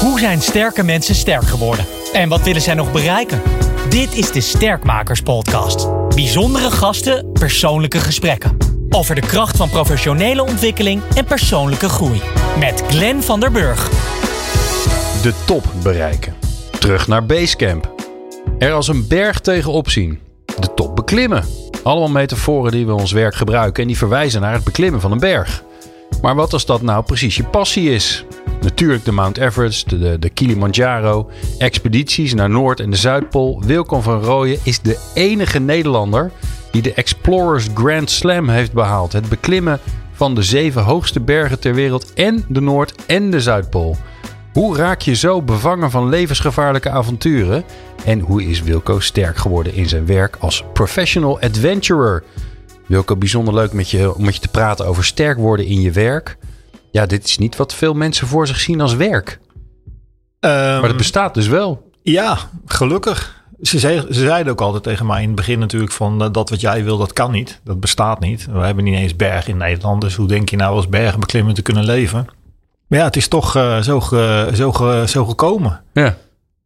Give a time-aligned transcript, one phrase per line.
[0.00, 1.84] Hoe zijn sterke mensen sterk geworden?
[2.12, 3.42] En wat willen zij nog bereiken?
[3.88, 5.88] Dit is de Sterkmakers Podcast.
[6.14, 8.56] Bijzondere gasten, persoonlijke gesprekken.
[8.90, 12.20] Over de kracht van professionele ontwikkeling en persoonlijke groei.
[12.58, 13.88] Met Glenn van der Burg.
[15.22, 16.34] De top bereiken.
[16.78, 17.94] Terug naar Basecamp.
[18.58, 20.18] Er als een berg tegenop zien.
[20.58, 21.44] De top beklimmen.
[21.82, 25.18] Allemaal metaforen die we ons werk gebruiken en die verwijzen naar het beklimmen van een
[25.18, 25.64] berg.
[26.22, 28.24] Maar wat als dat nou precies je passie is?
[28.80, 33.62] Natuurlijk de Mount Everest, de, de Kilimanjaro, expedities naar Noord- en de Zuidpool.
[33.66, 36.30] Wilco van Rooyen is de enige Nederlander
[36.70, 39.12] die de Explorers Grand Slam heeft behaald.
[39.12, 39.80] Het beklimmen
[40.12, 43.96] van de zeven hoogste bergen ter wereld en de Noord- en de Zuidpool.
[44.52, 47.64] Hoe raak je zo bevangen van levensgevaarlijke avonturen?
[48.04, 52.22] En hoe is Wilco sterk geworden in zijn werk als professional adventurer?
[52.86, 55.90] Wilco, bijzonder leuk met je, om met je te praten over sterk worden in je
[55.90, 56.36] werk.
[56.90, 59.40] Ja, dit is niet wat veel mensen voor zich zien als werk.
[60.40, 61.90] maar het bestaat dus wel.
[62.02, 63.38] Ja, gelukkig.
[63.60, 66.60] Ze, ze zeiden ook altijd tegen mij in het begin natuurlijk van uh, dat wat
[66.60, 67.60] jij wil, dat kan niet.
[67.64, 68.46] Dat bestaat niet.
[68.52, 70.00] We hebben niet eens bergen in Nederland.
[70.00, 72.26] Dus hoe denk je nou als bergenbeklimmer te kunnen leven?
[72.86, 75.80] Maar ja, het is toch uh, zo, ge, zo, ge, zo gekomen.
[75.92, 76.16] Ja.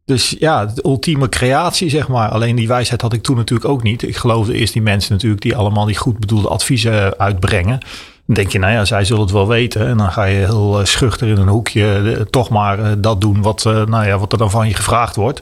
[0.05, 2.29] Dus ja, de ultieme creatie, zeg maar.
[2.29, 4.01] Alleen die wijsheid had ik toen natuurlijk ook niet.
[4.01, 7.79] Ik geloofde eerst die mensen natuurlijk die allemaal die goed bedoelde adviezen uitbrengen.
[8.25, 9.87] Dan denk je, nou ja, zij zullen het wel weten.
[9.87, 14.05] En dan ga je heel schuchter in een hoekje toch maar dat doen wat, nou
[14.05, 15.41] ja, wat er dan van je gevraagd wordt.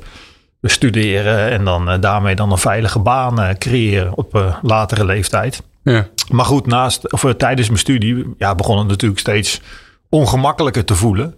[0.62, 5.64] Dus studeren en dan daarmee dan een veilige baan creëren op latere leeftijd.
[5.84, 6.08] Ja.
[6.30, 9.62] Maar goed, naast, of tijdens mijn studie ja, begon het natuurlijk steeds
[10.10, 11.36] ongemakkelijker te voelen.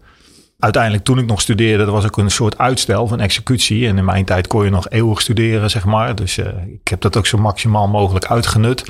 [0.59, 3.87] Uiteindelijk toen ik nog studeerde, dat was ook een soort uitstel van executie.
[3.87, 6.15] En in mijn tijd kon je nog eeuwig studeren, zeg maar.
[6.15, 6.45] Dus uh,
[6.81, 8.85] ik heb dat ook zo maximaal mogelijk uitgenut.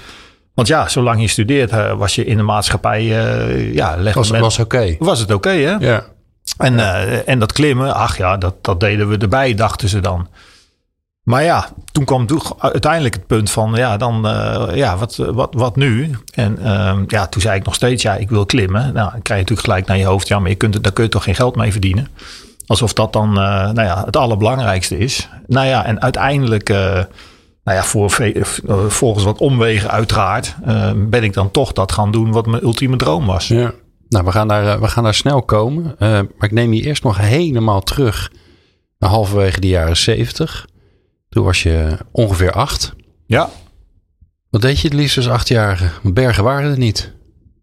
[0.56, 4.42] Want ja, zolang je studeert, uh, was je in de maatschappij, uh, ja, was, men,
[4.42, 4.75] was oké.
[4.75, 4.95] Okay.
[5.00, 5.75] Was het oké, okay, hè?
[5.80, 6.03] Ja.
[6.58, 6.80] En,
[7.25, 10.28] en dat klimmen, ach ja, dat, dat deden we erbij, dachten ze dan.
[11.23, 15.75] Maar ja, toen kwam uiteindelijk het punt van, ja, dan, uh, ja, wat, wat, wat
[15.75, 16.16] nu?
[16.34, 18.81] En uh, ja, toen zei ik nog steeds, ja, ik wil klimmen.
[18.81, 21.03] Nou, dan krijg je natuurlijk gelijk naar je hoofd, ja, maar je kunt, daar kun
[21.03, 22.07] je toch geen geld mee verdienen?
[22.68, 25.30] Alsof dat dan, nou ja, het allerbelangrijkste is.
[25.47, 26.74] Nou ja, en uiteindelijk,
[27.66, 28.12] nou ja, voor,
[28.92, 30.56] volgens wat omwegen uiteraard,
[30.96, 33.48] ben ik dan toch dat gaan doen wat mijn ultieme droom was.
[33.48, 33.74] Ja.
[34.09, 35.96] Nou, we gaan daar, we gaan daar snel komen.
[36.00, 38.31] maar ik neem je eerst nog helemaal terug
[39.00, 40.68] naar halverwege de jaren zeventig.
[41.30, 42.94] Toen was je ongeveer acht.
[43.25, 43.50] Ja.
[44.50, 45.90] Wat deed je het liefst als achtjarige?
[46.04, 47.14] Bergen waren er niet.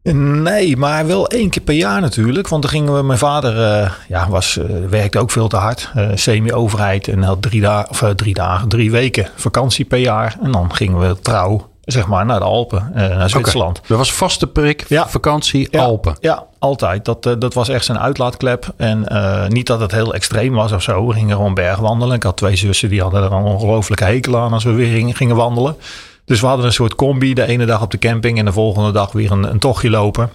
[0.02, 2.48] Nee, maar wel één keer per jaar natuurlijk.
[2.48, 5.90] Want dan gingen we, mijn vader uh, ja, was, uh, werkte ook veel te hard.
[5.96, 10.36] Uh, Semi-overheid en had drie, dagen, of, drie dagen, drie weken vakantie per jaar.
[10.42, 13.76] En dan gingen we trouw, zeg maar, naar de Alpen, naar Zwitserland.
[13.76, 13.88] Okay.
[13.88, 15.08] Dat was vaste prik, ja.
[15.08, 15.82] vakantie, ja.
[15.82, 16.16] Alpen.
[16.20, 17.04] Ja, altijd.
[17.04, 18.72] Dat, dat was echt zijn uitlaatklep.
[18.76, 19.06] En
[19.48, 21.06] niet dat het heel extreem was of zo.
[21.06, 22.16] We gingen gewoon bergwandelen.
[22.16, 25.36] Ik had twee zussen die hadden er een ongelooflijke hekel aan als we weer gingen
[25.36, 25.76] wandelen.
[26.24, 27.34] Dus we hadden een soort combi.
[27.34, 30.30] De ene dag op de camping en de volgende dag weer een, een tochtje lopen.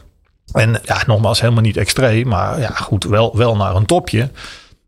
[0.52, 2.28] En ja, nogmaals, helemaal niet extreem.
[2.28, 4.32] Maar ja, goed, wel, wel naar een topje.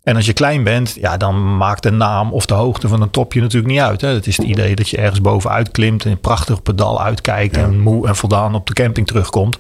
[0.04, 3.10] En als je klein bent, ja, dan maakt de naam of de hoogte van een
[3.10, 4.02] topje natuurlijk niet uit.
[4.02, 4.08] Hè.
[4.08, 7.62] Het is het idee dat je ergens bovenuit klimt en een prachtig pedal uitkijkt ja.
[7.62, 9.58] en moe en voldaan op de camping terugkomt.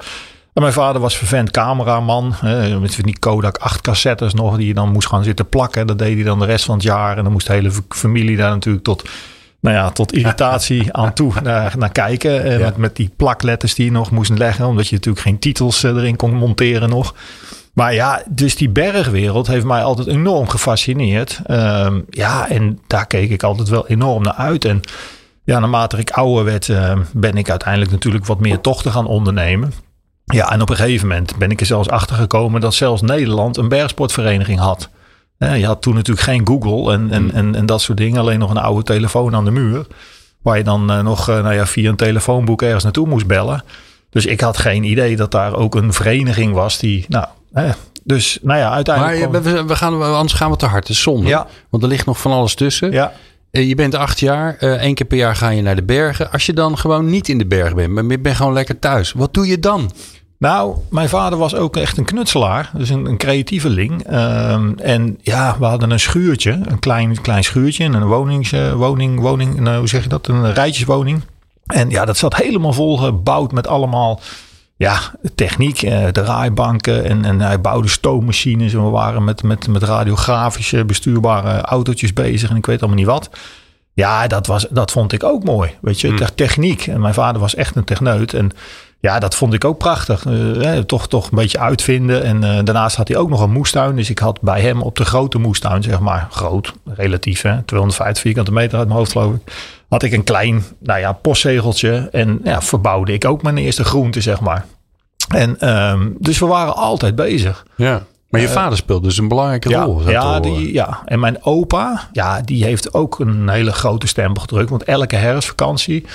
[0.53, 2.33] En mijn vader was vervent cameraman.
[2.35, 5.87] Hè, met die Kodak 8 cassettes nog, die je dan moest gaan zitten plakken.
[5.87, 7.17] Dat deed hij dan de rest van het jaar.
[7.17, 9.09] En dan moest de hele familie daar natuurlijk tot
[9.61, 12.51] nou ja, tot irritatie aan toe naar, naar kijken.
[12.51, 12.57] Ja.
[12.57, 14.65] met, met die plakletters die je nog moest leggen.
[14.65, 17.15] Omdat je natuurlijk geen titels uh, erin kon monteren nog.
[17.73, 21.41] Maar ja, dus die bergwereld heeft mij altijd enorm gefascineerd.
[21.47, 24.65] Um, ja, en daar keek ik altijd wel enorm naar uit.
[24.65, 24.81] En
[25.43, 29.73] ja, naarmate ik ouder werd, uh, ben ik uiteindelijk natuurlijk wat meer tochten gaan ondernemen.
[30.25, 33.57] Ja, en op een gegeven moment ben ik er zelfs achter gekomen dat zelfs Nederland
[33.57, 34.89] een bergsportvereniging had.
[35.39, 38.19] Je had toen natuurlijk geen Google en, en, en, en dat soort dingen.
[38.19, 39.87] Alleen nog een oude telefoon aan de muur.
[40.41, 43.63] Waar je dan uh, nog uh, nou ja, via een telefoonboek ergens naartoe moest bellen.
[44.09, 47.05] Dus ik had geen idee dat daar ook een vereniging was die.
[47.07, 47.69] Nou, hè,
[48.03, 49.31] dus nou ja, uiteindelijk.
[49.31, 50.87] Maar we, we gaan, anders gaan we te hard.
[50.87, 51.27] Het is zonde.
[51.27, 51.47] Ja.
[51.69, 52.91] Want er ligt nog van alles tussen.
[52.91, 53.13] Ja.
[53.51, 54.55] Je bent acht jaar.
[54.59, 56.31] Eén keer per jaar ga je naar de bergen.
[56.31, 59.11] Als je dan gewoon niet in de bergen bent, maar je bent gewoon lekker thuis.
[59.11, 59.91] Wat doe je dan?
[60.39, 62.71] Nou, mijn vader was ook echt een knutselaar.
[62.73, 64.13] Dus een, een creatieveling.
[64.13, 66.51] Um, en ja, we hadden een schuurtje.
[66.51, 67.83] Een klein, klein schuurtje.
[67.83, 70.27] Een wonings, uh, woning, woning nou, hoe zeg je dat?
[70.27, 71.21] Een rijtjeswoning.
[71.65, 74.19] En ja, dat zat helemaal vol gebouwd met allemaal
[74.77, 74.99] ja,
[75.35, 75.81] techniek.
[75.81, 77.03] Uh, draaibanken.
[77.03, 78.73] En, en hij bouwde stoommachines.
[78.73, 82.49] En we waren met, met, met radiografische bestuurbare autootjes bezig.
[82.49, 83.29] En ik weet allemaal niet wat.
[83.93, 85.75] Ja, dat, was, dat vond ik ook mooi.
[85.81, 86.27] Weet je, Hmm.
[86.35, 86.87] techniek.
[86.87, 88.33] En mijn vader was echt een techneut.
[88.33, 88.51] En
[89.01, 90.25] ja, dat vond ik ook prachtig.
[90.25, 92.23] Uh, toch, toch een beetje uitvinden.
[92.23, 93.95] En uh, daarnaast had hij ook nog een moestuin.
[93.95, 98.21] Dus ik had bij hem op de grote moestuin, zeg maar, groot, relatief, hè, 250
[98.21, 99.53] vierkante meter uit mijn hoofd geloof ik.
[99.89, 102.07] Had ik een klein, nou ja, postzegeltje.
[102.11, 104.65] En ja, verbouwde ik ook mijn eerste groente, zeg maar.
[105.29, 107.65] En um, dus we waren altijd bezig.
[107.75, 108.03] Ja.
[108.29, 110.09] Maar je uh, vader speelde dus een belangrijke ja, rol.
[110.09, 114.69] Ja, die, ja, en mijn opa, ja, die heeft ook een hele grote stempel gedrukt.
[114.69, 116.05] Want elke herfstvakantie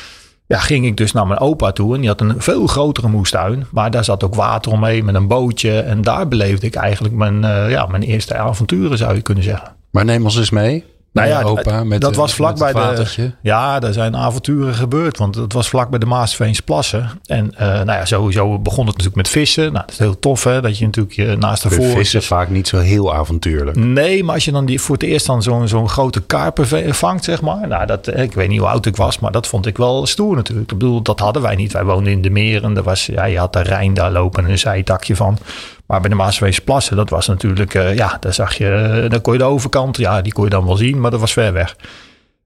[0.46, 1.94] ja, ging ik dus naar mijn opa toe.
[1.94, 3.66] En die had een veel grotere moestuin.
[3.70, 5.80] Maar daar zat ook water omheen met een bootje.
[5.80, 9.76] En daar beleefde ik eigenlijk mijn, uh, ja, mijn eerste avonturen, zou je kunnen zeggen.
[9.90, 10.84] Maar neem ons eens mee.
[11.14, 13.32] Nou ja, opa met dat de, was vlak bij de.
[13.40, 15.18] Ja, daar zijn avonturen gebeurd.
[15.18, 17.10] Want het was vlak bij de Maasveens plassen.
[17.26, 19.62] En uh, nou ja, sowieso begon het natuurlijk met vissen.
[19.62, 20.60] Nou, dat is heel tof hè.
[20.60, 21.86] Dat je natuurlijk je naast de voor.
[21.86, 23.76] Vissen vaak niet zo heel avontuurlijk.
[23.76, 27.24] Nee, maar als je dan die, voor het eerst dan zo'n zo'n grote karper vangt,
[27.24, 27.68] zeg maar.
[27.68, 30.36] Nou, dat, ik weet niet hoe oud ik was, maar dat vond ik wel stoer
[30.36, 30.72] natuurlijk.
[30.72, 31.72] Ik bedoel, dat hadden wij niet.
[31.72, 32.76] Wij woonden in de meren.
[32.76, 35.38] Er was, ja, je had de Rijn daar lopen en een zijtakje van.
[35.86, 39.20] Maar bij de Maaswees plassen, dat was natuurlijk, uh, ja, daar zag je, uh, dan
[39.20, 41.52] kon je de overkant, ja, die kon je dan wel zien, maar dat was ver
[41.52, 41.76] weg.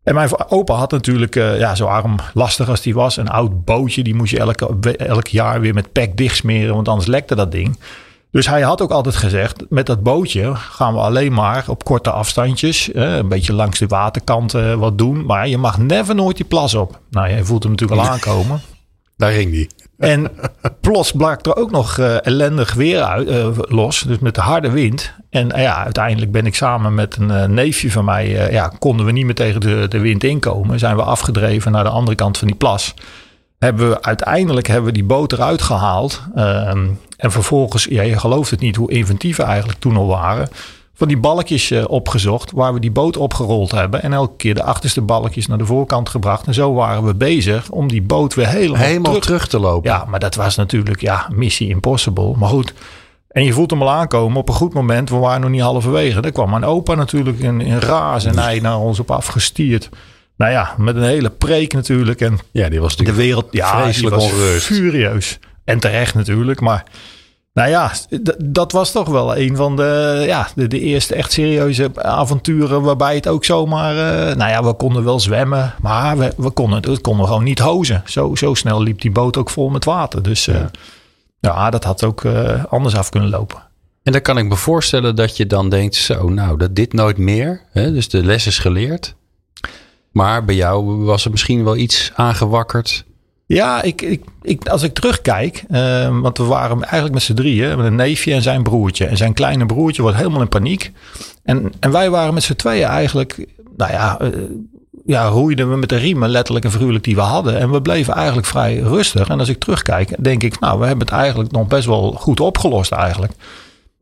[0.03, 3.65] En mijn opa had natuurlijk, uh, ja, zo arm lastig als die was, een oud
[3.65, 4.03] bootje.
[4.03, 7.79] Die moest je elke, elk jaar weer met pek dichtsmeren, want anders lekte dat ding.
[8.31, 12.11] Dus hij had ook altijd gezegd, met dat bootje gaan we alleen maar op korte
[12.11, 15.25] afstandjes, eh, een beetje langs de waterkant wat doen.
[15.27, 17.01] Maar je mag never nooit die plas op.
[17.11, 18.61] Nou, je voelt hem natuurlijk al aankomen.
[19.19, 19.71] Daar ging die.
[19.99, 20.31] En
[20.81, 24.03] plots brak er ook nog uh, ellendig weer uit, uh, los.
[24.03, 25.15] Dus met de harde wind.
[25.31, 28.53] En uh, ja, uiteindelijk ben ik samen met een neefje van mij...
[28.53, 30.79] ja, konden we niet meer tegen de, de wind inkomen.
[30.79, 32.95] Zijn we afgedreven naar de andere kant van die plas.
[33.59, 36.23] Hebben we, uiteindelijk hebben we die boot eruit gehaald.
[36.35, 40.49] Ehm, en vervolgens, ja, je gelooft het niet hoe inventief we eigenlijk toen al waren
[40.99, 44.03] van die balkjes uh, opgezocht waar we die boot opgerold hebben.
[44.03, 46.47] En elke keer de achterste balkjes naar de voorkant gebracht.
[46.47, 49.25] En zo waren we bezig om die boot weer helemaal, helemaal terug.
[49.25, 49.91] terug te lopen.
[49.91, 52.35] Ja, maar dat was natuurlijk ja, missie impossible.
[52.37, 52.75] Maar goed,
[53.29, 55.11] en je voelt hem al aankomen op een goed moment.
[55.11, 56.21] We waren nog niet halverwege.
[56.21, 59.89] Daar kwam mijn opa natuurlijk in, in raas en hij naar ons op afgestierd.
[60.37, 62.21] Nou ja, met een hele preek natuurlijk.
[62.21, 64.67] En ja, die was de wereld ja, vreselijk ongerust.
[64.67, 65.39] furieus.
[65.65, 66.85] En terecht natuurlijk, maar...
[67.59, 67.93] Nou ja,
[68.45, 73.15] dat was toch wel een van de, ja, de, de, eerste echt serieuze avonturen waarbij
[73.15, 73.95] het ook zomaar...
[73.95, 77.59] Uh, nou ja, we konden wel zwemmen, maar we, we konden, het konden gewoon niet
[77.59, 78.03] hozen.
[78.07, 80.23] Zo, zo snel liep die boot ook vol met water.
[80.23, 80.71] Dus uh, ja.
[81.41, 83.63] ja, dat had ook uh, anders af kunnen lopen.
[84.03, 87.19] En dan kan ik me voorstellen dat je dan denkt, zo nou, dat dit nooit
[87.19, 87.63] meer.
[87.71, 87.93] Hè?
[87.93, 89.15] Dus de les is geleerd.
[90.13, 93.05] Maar bij jou was er misschien wel iets aangewakkerd
[93.49, 97.77] ja, ik, ik, ik, als ik terugkijk, uh, want we waren eigenlijk met z'n drieën,
[97.77, 99.07] met een neefje en zijn broertje.
[99.07, 100.93] En zijn kleine broertje wordt helemaal in paniek.
[101.45, 103.47] En, en wij waren met z'n tweeën eigenlijk,
[103.77, 104.29] nou ja, uh,
[105.05, 107.59] ja, roeiden we met de riemen letterlijk en figuurlijk die we hadden.
[107.59, 109.29] En we bleven eigenlijk vrij rustig.
[109.29, 112.41] En als ik terugkijk, denk ik, nou, we hebben het eigenlijk nog best wel goed
[112.41, 113.33] opgelost eigenlijk.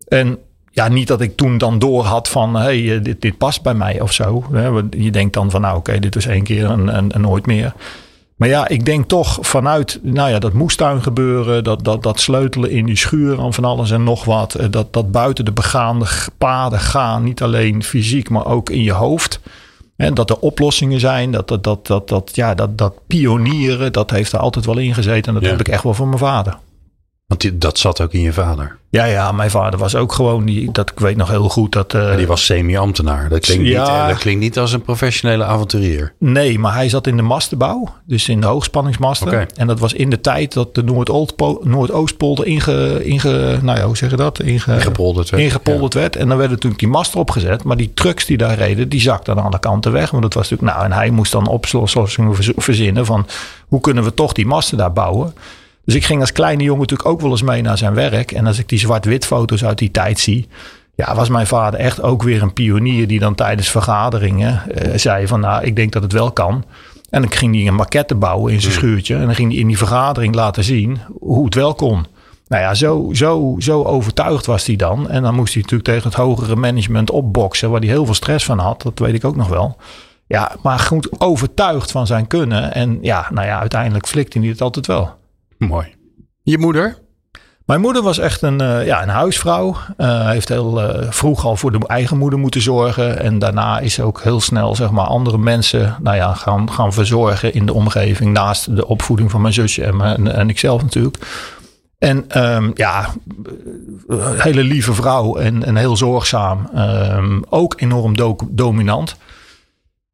[0.09, 0.39] En
[0.71, 4.01] ja, niet dat ik toen dan door had van, hey, dit, dit past bij mij
[4.01, 4.45] of zo.
[4.91, 7.73] Je denkt dan van, nou oké, dit is één keer en, en, en nooit meer.
[8.37, 12.71] Maar ja, ik denk toch vanuit nou ja, dat moestuin gebeuren, dat, dat, dat sleutelen
[12.71, 14.55] in die schuur en van alles en nog wat.
[14.55, 16.07] eh, Dat, dat buiten de begaande
[16.39, 19.41] paden gaan, niet alleen fysiek, maar ook in je hoofd.
[19.97, 24.11] En dat er oplossingen zijn, dat, dat, dat, dat, dat, ja, dat, dat pionieren, dat
[24.11, 25.27] heeft er altijd wel in gezeten.
[25.29, 25.49] En dat Ja.
[25.51, 26.59] heb ik echt wel van mijn vader.
[27.27, 28.77] Want die, dat zat ook in je vader.
[28.91, 31.95] Ja, ja, mijn vader was ook gewoon, die, dat ik weet nog heel goed dat...
[31.95, 33.29] eh, die was semi-ambtenaar.
[33.29, 33.81] Dat klinkt, Ja.
[33.83, 36.13] niet, eh, dat klinkt niet als een professionele avonturier.
[36.19, 37.89] Nee, maar hij zat in de mastenbouw.
[38.05, 39.49] Dus in de hoogspanningsmasten.
[39.57, 43.97] En dat was in de tijd dat de Noordoostpo- Noordoostpolder inge, inge, nou ja, hoe
[43.97, 44.41] zeg je dat?
[44.41, 45.43] Inge, Ingepolderd werd.
[45.43, 46.17] ingepolderd werd.
[46.17, 47.65] En dan werden natuurlijk die masten opgezet.
[47.65, 50.11] Maar die trucks die daar reden, die zakten aan alle kanten weg.
[50.11, 53.27] Want dat was natuurlijk, nou, en hij moest dan oplossingen verz- verzinnen van
[53.69, 55.35] hoe kunnen we toch die masten daar bouwen.
[55.87, 58.33] Dus ik ging als kleine jongen natuurlijk ook wel eens mee naar zijn werk.
[58.33, 60.49] En als ik die zwart-wit foto's uit die tijd zie.
[60.95, 65.27] Ja, was mijn vader echt ook weer een pionier die dan tijdens vergaderingen eh, zei
[65.27, 66.65] van nou, ik denk dat het wel kan.
[67.11, 69.15] En dan ging hij een maquette bouwen in zijn schuurtje.
[69.15, 72.07] En dan ging hij in die vergadering laten zien hoe het wel kon.
[72.49, 75.09] Nou ja, zo, zo, zo overtuigd was hij dan.
[75.09, 78.45] En dan moest hij natuurlijk tegen het hogere management opboksen, waar hij heel veel stress
[78.45, 78.83] van had.
[78.83, 79.77] Dat weet ik ook nog wel.
[80.27, 82.75] Ja, maar goed overtuigd van zijn kunnen.
[82.75, 85.16] En ja, nou ja, uiteindelijk flikte hij het altijd wel.
[85.59, 85.95] Mooi.
[86.43, 86.99] Je moeder?
[87.67, 89.77] Mijn moeder was echt een, eh, ja, een huisvrouw.
[89.97, 93.19] Eh, heeft heel eh, vroeg al voor de eigen moeder moeten zorgen.
[93.21, 96.93] En daarna is ze ook heel snel zeg maar, andere mensen nou ja, gaan, gaan
[96.93, 98.33] verzorgen in de omgeving.
[98.33, 101.17] Naast de opvoeding van mijn zusje en, mijn, en ikzelf natuurlijk.
[101.99, 103.09] En ehm, ja,
[104.07, 106.69] een hele lieve vrouw en, en heel zorgzaam.
[106.75, 109.17] Ehm, ook enorm do- dominant.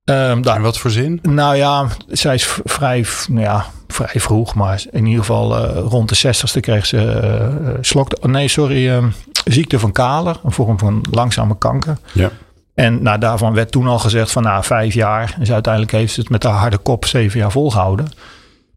[0.05, 1.19] Ehm, daar, In wat voor zin?
[1.23, 6.09] Nou ja, zij is vrij, nou ja, vrij vroeg, maar in ieder geval eh, rond
[6.09, 9.05] de 60ste kreeg ze eh, slok, nee, sorry, eh,
[9.45, 11.99] ziekte van Kaler, een vorm van langzame kanker.
[12.13, 12.31] Ja.
[12.75, 15.35] En nou, daarvan werd toen al gezegd van nou, vijf jaar.
[15.39, 18.09] Dus uiteindelijk heeft ze het met haar harde kop zeven jaar volgehouden.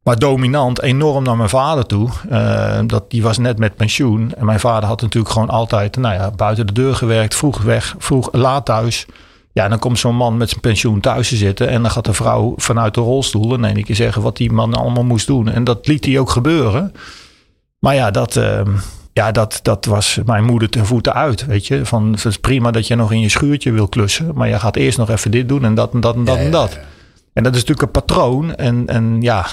[0.06, 2.10] Maar dominant, enorm naar mijn vader toe.
[2.30, 4.34] Eh, dat, die was net met pensioen.
[4.38, 7.36] En mijn vader had natuurlijk gewoon altijd nou ja, buiten de deur gewerkt.
[7.36, 9.06] Vroeg weg, vroeg laat thuis.
[9.56, 11.68] Ja, dan komt zo'n man met zijn pensioen thuis te zitten.
[11.68, 14.74] En dan gaat de vrouw vanuit de rolstoel in één keer zeggen wat die man
[14.74, 15.50] allemaal moest doen.
[15.50, 16.94] En dat liet hij ook gebeuren.
[17.80, 18.72] Maar ja, dat, ehm,
[19.14, 21.46] ja, dat, dat was mijn moeder ten voeten uit.
[21.46, 24.32] Weet je, van het is prima dat je nog in je schuurtje wil klussen.
[24.34, 26.52] Maar je gaat eerst nog even dit doen en dat en dat en dat en
[26.52, 26.80] dat.
[27.34, 28.56] En dat is natuurlijk een patroon.
[28.56, 29.46] En, en ja,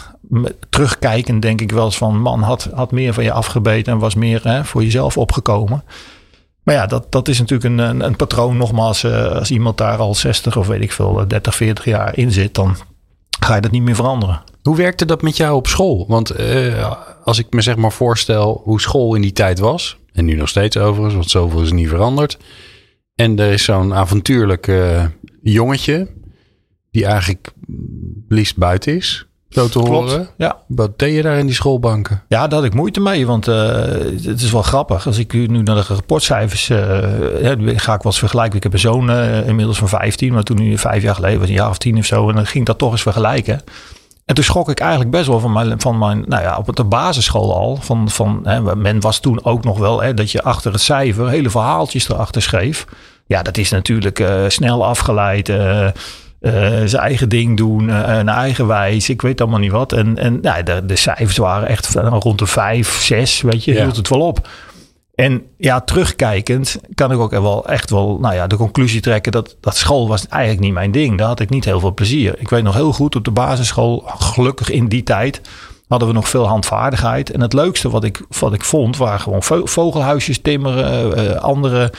[0.71, 2.21] terugkijkend denk ik wel eens van...
[2.21, 5.85] man, had, had meer van je afgebeten en was meer hè, voor jezelf opgekomen.
[6.63, 8.57] Maar ja, dat, dat is natuurlijk een, een, patroon.
[8.57, 12.17] Nogmaals, eh, als iemand daar al 60 of weet ik veel, eh, 30, 40 jaar
[12.17, 12.55] in zit...
[12.55, 12.77] dan
[13.41, 14.43] ga je dat niet meer veranderen.
[14.63, 16.05] Hoe werkte dat met jou op school?
[16.09, 19.97] Want eh, als ik me zeg maar voorstel hoe school in die tijd was...
[20.13, 22.39] en nu nog steeds overigens, want zoveel is niet veranderd...
[23.15, 25.05] en er is zo'n avontuurlijk eh,
[25.43, 26.09] jongetje...
[26.91, 27.53] die eigenlijk
[28.29, 30.29] liefst buiten is, zo te horen.
[30.37, 30.57] Ja.
[30.67, 32.23] Wat deed je daar in die schoolbanken?
[32.29, 33.67] Ja, daar had ik moeite mee, want eh,
[34.25, 35.07] het is wel grappig.
[35.07, 36.79] Als ik nu naar de rapportcijfers eh,
[37.77, 38.57] ga ik wel eens vergelijken.
[38.57, 41.49] Ik heb een zoon eh, inmiddels van 15, maar toen nu vijf jaar geleden was
[41.49, 42.29] een jaar of tien of zo.
[42.29, 43.61] En dan ging ik dat toch eens vergelijken.
[44.25, 46.85] En toen schrok ik eigenlijk best wel van mijn, van mijn nou ja, op de
[46.85, 47.77] basisschool al.
[47.77, 51.29] Van, van, hè, men was toen ook nog wel hè, dat je achter het cijfer
[51.29, 52.87] hele verhaaltjes erachter schreef.
[53.27, 55.49] Ja, dat is natuurlijk eh, snel afgeleid.
[55.49, 55.89] eh,
[56.85, 59.93] zijn eigen ding doen, eh een eigen wijs, ik weet allemaal niet wat.
[59.93, 63.83] En, en ja, de, de cijfers waren echt rond de vijf, zes, weet je, Ja.
[63.83, 64.49] hield het wel op.
[65.15, 69.57] En ja, terugkijkend kan ik ook wel echt wel nou ja, de conclusie trekken dat,
[69.61, 71.19] dat school was eigenlijk niet mijn ding.
[71.19, 72.35] Daar had ik niet heel veel plezier.
[72.39, 75.41] Ik weet nog heel goed op de basisschool, gelukkig in die tijd,
[75.89, 77.31] hadden we nog veel handvaardigheid.
[77.31, 81.93] En het leukste wat ik, wat ik vond, waren gewoon vo- vogelhuisjes timmeren, eh, andere...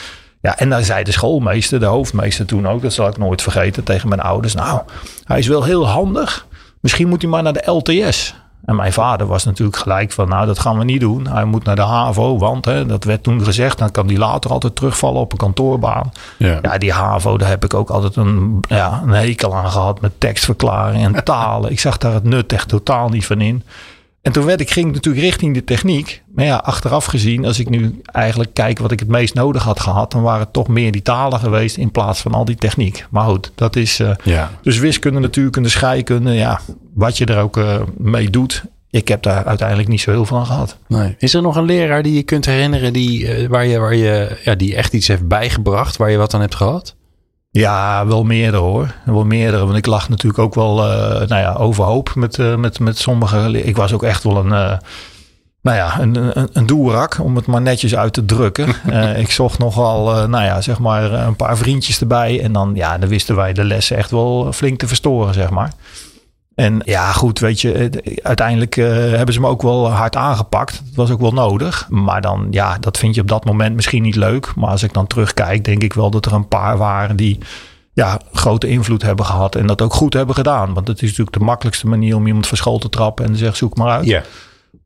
[0.43, 3.83] Ja, en daar zei de schoolmeester, de hoofdmeester toen ook, dat zal ik nooit vergeten,
[3.83, 4.53] tegen mijn ouders.
[4.53, 4.81] Nou,
[5.23, 6.47] hij is wel heel handig.
[6.79, 8.35] Misschien moet hij maar naar de LTS.
[8.65, 11.27] En mijn vader was natuurlijk gelijk van, nou, dat gaan we niet doen.
[11.27, 13.77] Hij moet naar de HAVO, want hè, dat werd toen gezegd.
[13.77, 16.11] Dan kan hij later altijd terugvallen op een kantoorbaan.
[16.37, 16.59] Ja.
[16.61, 20.19] Ja, die HAVO, daar heb ik ook altijd een, ja, een hekel aan gehad met
[20.19, 21.71] tekstverklaring en talen.
[21.71, 23.63] ik zag daar het nut echt totaal niet van in.
[24.23, 26.23] En toen werd ik, ging ik natuurlijk richting de techniek.
[26.35, 29.79] Maar ja, achteraf gezien, als ik nu eigenlijk kijk wat ik het meest nodig had
[29.79, 33.05] gehad, dan waren het toch meer die talen geweest in plaats van al die techniek.
[33.09, 33.99] Maar goed, dat is.
[33.99, 34.51] eh, Ja.
[34.61, 36.59] dus wiskunde, natuurkunde, scheikunde, ja,
[36.93, 38.63] wat je er ook eh, mee doet.
[38.89, 40.77] Ik heb daar uiteindelijk niet zo heel veel aan gehad.
[40.87, 41.15] Nee.
[41.17, 44.37] Is er nog een leraar die je kunt herinneren die, eh, waar je, waar je,
[44.43, 46.95] ja, die echt iets heeft bijgebracht, waar je wat aan hebt gehad?
[47.53, 48.93] Ja, wel meerdere hoor.
[49.05, 49.65] Wel meerdere.
[49.65, 53.63] Want ik lag natuurlijk ook wel eh, nou ja, overhoop met, eh, met, met sommige.
[53.63, 54.51] Ik was ook echt wel een.
[54.51, 54.77] eh,
[55.61, 58.67] nou ja, een, een, een doerak, om het maar netjes uit te drukken.
[59.23, 62.41] Ik zocht nogal, nou ja, zeg maar een paar vriendjes erbij.
[62.41, 65.71] En dan, ja, dan wisten wij de lessen echt wel flink te verstoren, zeg maar.
[66.55, 67.89] En ja, goed, weet je,
[68.23, 70.81] uiteindelijk eh, hebben ze me ook wel hard aangepakt.
[70.85, 71.87] Dat was ook wel nodig.
[71.89, 74.55] Maar dan, ja, dat vind je op dat moment misschien niet leuk.
[74.55, 77.37] Maar als ik dan terugkijk, denk ik wel dat er een paar waren die
[77.93, 79.55] ja, grote invloed hebben gehad.
[79.55, 80.73] En dat ook goed hebben gedaan.
[80.73, 83.37] Want het is natuurlijk de makkelijkste manier om iemand van school te trappen en te
[83.37, 84.05] zeggen, zoek maar uit.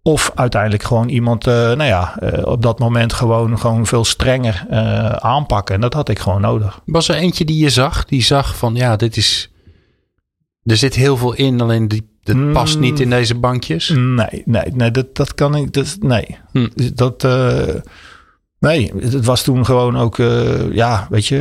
[0.02, 4.66] Of uiteindelijk gewoon iemand, eh, nou ja, eh, op dat moment gewoon, gewoon veel strenger
[5.20, 5.76] aanpakken.
[5.76, 6.80] En dat had ik gewoon nodig.
[6.86, 9.52] Was er eentje die je zag, die zag van ja, dit is.
[10.68, 12.54] Er zit heel veel in, alleen die, dat Mm.
[12.54, 13.90] past niet in deze bankjes.
[13.96, 15.74] Nee, nee, nee, dat, dat kan ik.
[15.74, 16.38] Dat, nee.
[16.52, 16.68] Hm.
[16.94, 17.24] Dat.
[17.24, 17.76] eh,
[18.60, 20.20] nee, het was toen gewoon ook.
[20.20, 21.40] eh, ja, weet je.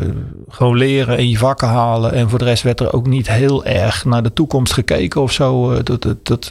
[0.00, 0.08] eh,
[0.54, 2.12] gewoon leren en je vakken halen.
[2.12, 5.32] En voor de rest werd er ook niet heel erg naar de toekomst gekeken of
[5.32, 5.82] zo.
[5.82, 6.50] dat, dat, dat,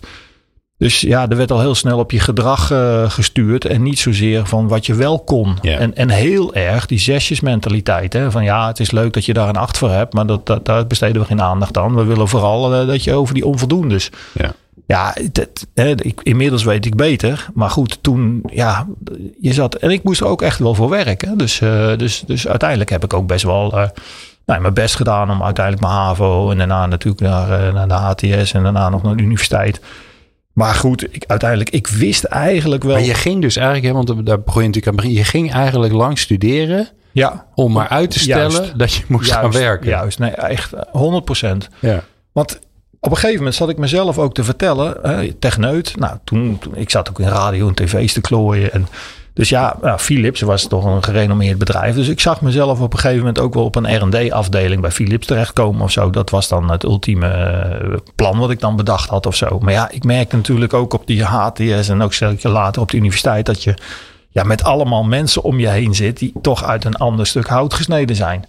[0.77, 3.65] dus ja, er werd al heel snel op je gedrag eh, gestuurd.
[3.65, 5.60] En niet zozeer van wat je wel kon.
[5.62, 8.13] En, en heel erg die zesjesmentaliteit.
[8.13, 8.31] Hè?
[8.31, 10.13] Van ja, het is leuk dat je daar een acht voor hebt.
[10.13, 11.96] Maar dat, dat, daar besteden we geen aandacht aan.
[11.96, 14.10] We willen vooral eh, dat je over die onvoldoendes.
[14.34, 14.53] Ja.
[14.88, 17.48] Ja, dat, hè, ik, inmiddels weet ik beter.
[17.53, 18.88] Maar goed, toen, ja,
[19.41, 19.75] je zat.
[19.75, 21.38] En ik moest er ook echt wel voor werken.
[21.38, 23.69] Dus, eh, dus, dus uiteindelijk heb ik ook best wel
[24.46, 26.51] nou, mijn best gedaan om uiteindelijk mijn HAVO.
[26.51, 29.81] En daarna natuurlijk naar, naar de HTS en daarna nog naar de universiteit.
[30.58, 32.96] Maar goed, ik, uiteindelijk, ik wist eigenlijk wel.
[32.96, 35.12] Maar je ging dus eigenlijk, hè, want daar begon je natuurlijk aan begin.
[35.12, 38.80] Je ging eigenlijk lang studeren ja, om maar uit te stellen Juist.
[38.80, 39.90] dat je moest gaan werken.
[39.90, 41.70] Juist, nee, echt eh, 100 procent.
[41.80, 42.04] Ja.
[42.32, 42.60] Want
[43.00, 45.98] op een gegeven moment zat ik mezelf ook te vertellen, hè, techneut.
[45.98, 48.74] Nou, toen, toen ik zat ook in radio en tv's te klooien.
[48.74, 48.88] En
[49.38, 51.96] Dus ja, Philips was toch een gerenommeerd bedrijf.
[51.96, 55.27] Dus ik zag mezelf op een gegeven moment ook wel op een R&D-afdeling bij Philips
[55.27, 56.10] terechtkomen of zo.
[56.10, 59.60] Dat was dan het ultieme eh, plan wat ik dan bedacht had of zo.
[59.60, 62.98] Maar ja, ik merkte natuurlijk ook op die HTS en ook je later op de
[62.98, 63.74] universiteit dat je
[64.29, 67.74] ja, met allemaal mensen om je heen zit die toch uit een ander stuk hout
[67.74, 68.46] gesneden zijn.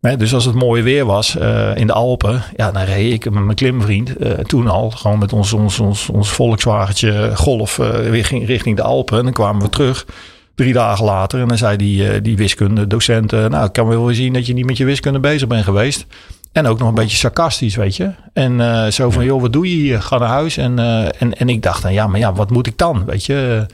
[0.00, 3.42] Dus als het mooi weer was uh, in de Alpen, ja, dan reed ik met
[3.44, 8.24] mijn klimvriend uh, toen al gewoon met ons, ons, ons, ons Volkswagentje Golf uh, weer
[8.24, 9.18] ging richting de Alpen.
[9.18, 10.06] En dan kwamen we terug
[10.54, 14.46] drie dagen later en dan zei die, die wiskundedocent, nou ik kan wel zien dat
[14.46, 16.06] je niet met je wiskunde bezig bent geweest.
[16.52, 18.10] En ook nog een beetje sarcastisch, weet je.
[18.32, 20.02] En zo van, joh, wat doe je hier?
[20.02, 20.56] Ga naar huis.
[20.56, 20.78] En,
[21.18, 23.04] en, en ik dacht dan, ja, maar ja, wat moet ik dan?
[23.04, 23.66] Weet je,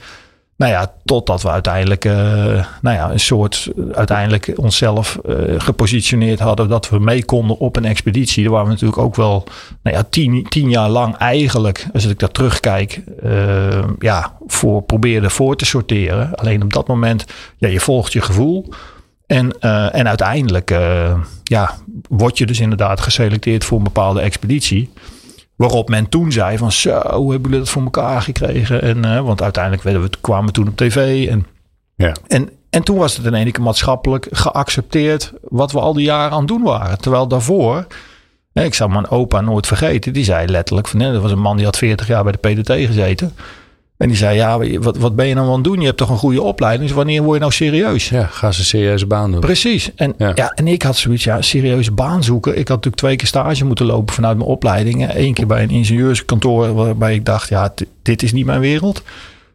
[0.56, 2.14] nou ja, totdat we uiteindelijk, uh,
[2.82, 7.84] nou ja, een soort, uiteindelijk onszelf uh, gepositioneerd hadden dat we mee konden op een
[7.84, 8.50] expeditie.
[8.50, 9.44] Waar we natuurlijk ook wel,
[9.82, 15.30] nou ja, tien, tien jaar lang eigenlijk, als ik daar terugkijk, uh, ja, voor probeerde
[15.30, 16.34] voor te sorteren.
[16.34, 17.24] Alleen op dat moment,
[17.56, 18.72] ja, je volgt je gevoel.
[19.26, 19.60] En,
[19.92, 20.74] en uiteindelijk,
[21.44, 21.74] ja,
[22.08, 24.90] word je dus inderdaad geselecteerd voor een bepaalde expeditie.
[25.56, 28.82] Waarop men toen zei van zo, hebben jullie dat voor elkaar gekregen?
[28.82, 31.28] En, uh, want uiteindelijk werden we, kwamen we toen op tv.
[31.28, 31.46] En,
[31.96, 32.12] ja.
[32.26, 36.32] en, en toen was het in één keer maatschappelijk geaccepteerd wat we al die jaren
[36.32, 36.98] aan het doen waren.
[36.98, 37.86] Terwijl daarvoor,
[38.52, 41.64] ik zal mijn opa nooit vergeten, die zei letterlijk van, dat was een man die
[41.64, 43.32] had 40 jaar bij de PDT gezeten.
[43.96, 45.80] En die zei, ja, wat, wat ben je nou aan het doen?
[45.80, 48.08] Je hebt toch een goede opleiding, dus wanneer word je nou serieus?
[48.08, 49.40] Ja, ga ze een serieuze baan doen.
[49.40, 49.94] Precies.
[49.94, 50.34] En, ja.
[50.34, 52.52] en ik had zoiets, ja, serieuze baan zoeken.
[52.52, 55.14] Ik had natuurlijk twee keer stage moeten lopen vanuit mijn opleiding.
[55.14, 59.02] Eén keer bij een ingenieurskantoor waarbij ik dacht, ja, dit is niet mijn wereld.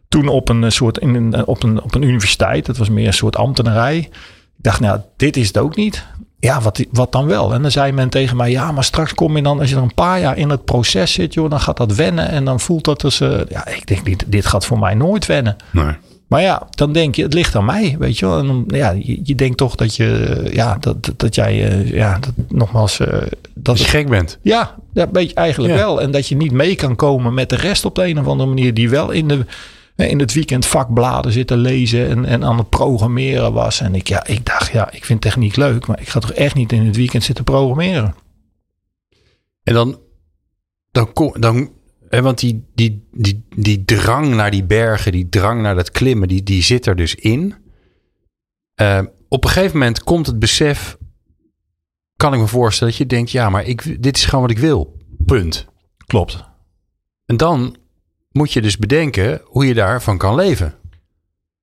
[0.08, 3.12] Toen op een soort, in een, op, een, op een universiteit, dat was meer een
[3.12, 3.98] soort ambtenarij.
[3.98, 4.10] Ik
[4.56, 6.06] dacht, nou, dit is het ook niet.
[6.40, 7.54] Ja, wat, wat dan wel?
[7.54, 9.82] En dan zei men tegen mij, ja, maar straks kom je dan, als je er
[9.82, 12.28] een paar jaar in het proces zit, joh, dan gaat dat wennen.
[12.28, 15.26] En dan voelt dat dus, uh, ja, ik denk, dit, dit gaat voor mij nooit
[15.26, 15.56] wennen.
[15.70, 15.94] Nee.
[16.26, 18.38] Maar ja, dan denk je, het ligt aan mij, weet je wel.
[18.38, 22.18] En dan, ja, je, je denkt toch dat je, ja, dat, dat, jij, uh, ja,
[22.18, 22.98] dat, nogmaals...
[22.98, 23.08] Uh,
[23.54, 24.38] dat je gek bent.
[24.42, 25.80] Ja, dat weet je eigenlijk ja.
[25.80, 26.00] wel.
[26.00, 28.48] En dat je niet mee kan komen met de rest op de een of andere
[28.48, 29.46] manier, die wel in de
[30.08, 33.80] in het weekend vakbladen zitten lezen en, en aan het programmeren was.
[33.80, 36.54] En ik, ja, ik dacht, ja, ik vind techniek leuk, maar ik ga toch echt
[36.54, 38.14] niet in het weekend zitten programmeren.
[39.62, 39.98] En dan,
[40.90, 41.70] dan, dan
[42.08, 46.28] hè, want die, die, die, die drang naar die bergen, die drang naar dat klimmen,
[46.28, 47.54] die, die zit er dus in.
[48.80, 50.96] Uh, op een gegeven moment komt het besef,
[52.16, 54.58] kan ik me voorstellen, dat je denkt, ja, maar ik, dit is gewoon wat ik
[54.58, 54.98] wil.
[55.26, 55.66] Punt.
[56.06, 56.44] Klopt.
[57.26, 57.76] En dan
[58.32, 60.74] moet je dus bedenken hoe je daarvan kan leven.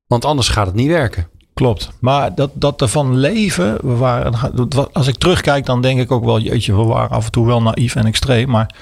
[0.07, 1.29] Want anders gaat het niet werken.
[1.53, 1.89] Klopt.
[1.99, 4.33] Maar dat, dat ervan leven, we waren,
[4.93, 7.61] als ik terugkijk, dan denk ik ook wel, jeetje, we waren af en toe wel
[7.61, 8.49] naïef en extreem.
[8.49, 8.75] Maar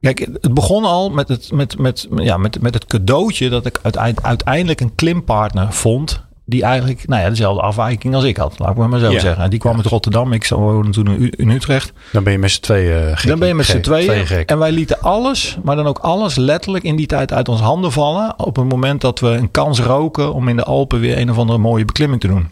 [0.00, 3.78] kijk, het begon al met het, met, met, ja, met, met het cadeautje dat ik
[4.22, 8.58] uiteindelijk een klimpartner vond die eigenlijk nou ja, dezelfde afwijking als ik had.
[8.58, 9.50] Laat ik maar zo zeggen.
[9.50, 10.32] Die kwam uit Rotterdam.
[10.32, 11.92] Ik woonde toen in Utrecht.
[12.12, 14.46] Dan ben je met z'n tweeën uh, Dan ben je met z'n tweeën.
[14.46, 17.92] En wij lieten alles, maar dan ook alles letterlijk in die tijd uit onze handen
[17.92, 18.34] vallen.
[18.38, 21.38] Op het moment dat we een kans roken om in de Alpen weer een of
[21.38, 22.50] andere mooie beklimming te doen.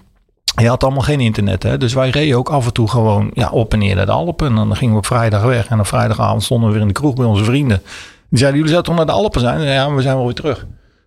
[0.56, 1.78] Je had allemaal geen internet, hè?
[1.78, 4.46] dus wij reden ook af en toe gewoon ja, op en neer naar de Alpen.
[4.46, 5.66] En dan gingen we op vrijdag weg.
[5.66, 7.82] En op vrijdagavond stonden we weer in de kroeg bij onze vrienden.
[8.28, 9.60] Die zeiden, jullie zouden toch naar de Alpen zijn?
[9.60, 10.66] Ja, we zijn wel weer terug.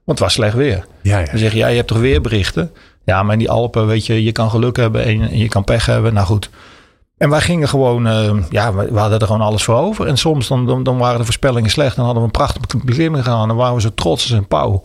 [0.09, 0.85] Want het was slecht weer.
[1.01, 1.25] Ja, ja.
[1.25, 2.71] Dan zeg je, ja, je hebt toch weerberichten?
[3.03, 5.85] Ja, maar in die Alpen, weet je, je kan geluk hebben en je kan pech
[5.85, 6.13] hebben.
[6.13, 6.49] Nou goed.
[7.17, 10.07] En wij gingen gewoon, uh, ja, we, hadden er gewoon alles voor over.
[10.07, 11.95] En soms dan, dan, dan waren de voorspellingen slecht.
[11.95, 13.47] Dan hadden we een prachtige beklimming gedaan.
[13.47, 14.81] Dan waren we zo trots als een pauw.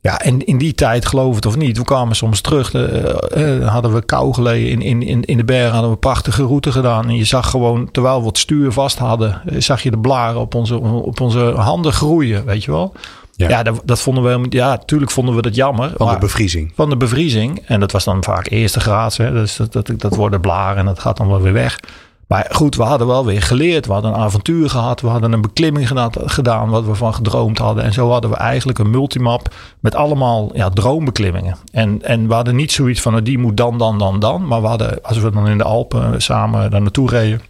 [0.00, 2.74] Ja, en in die tijd, geloof het of niet, we kwamen soms terug.
[2.74, 6.72] Uh, hadden we kou geleden in, in, in, in de bergen, hadden we prachtige route
[6.72, 7.08] gedaan.
[7.08, 10.54] En je zag gewoon, terwijl we het stuur vast hadden, zag je de blaren op
[10.54, 12.94] onze, op onze handen groeien, weet je wel.
[13.38, 14.46] Ja, ja dat, dat, vonden we.
[14.48, 15.92] Ja, natuurlijk vonden we dat jammer.
[15.96, 16.72] Van de bevriezing.
[16.74, 17.62] Van de bevriezing.
[17.66, 19.16] En dat was dan vaak eerste graad.
[19.16, 19.32] Hè.
[19.32, 21.80] Dus dat, dat, dat worden blaren en dat gaat dan wel weer weg.
[22.26, 23.86] Maar goed, we hadden wel weer geleerd.
[23.86, 25.00] We hadden een avontuur gehad.
[25.00, 27.84] We hadden een beklimming gedaan, wat we van gedroomd hadden.
[27.84, 31.56] En zo hadden we eigenlijk een multimap met allemaal ja, droombeklimmingen.
[31.72, 34.46] En, en we hadden niet zoiets van, nou, die moet dan, dan, dan, dan.
[34.46, 37.40] Maar we hadden, als we dan in de Alpen samen daar naartoe reden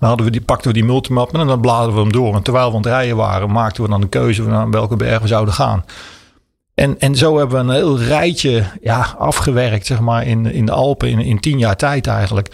[0.00, 2.34] dan hadden we die, pakten we die multimap en dan bladerden we hem door.
[2.34, 5.20] En terwijl we aan het rijden waren, maakten we dan de keuze van welke berg
[5.20, 5.84] we zouden gaan.
[6.74, 10.72] En, en zo hebben we een heel rijtje ja, afgewerkt, zeg maar, in, in de
[10.72, 12.48] Alpen in, in tien jaar tijd eigenlijk.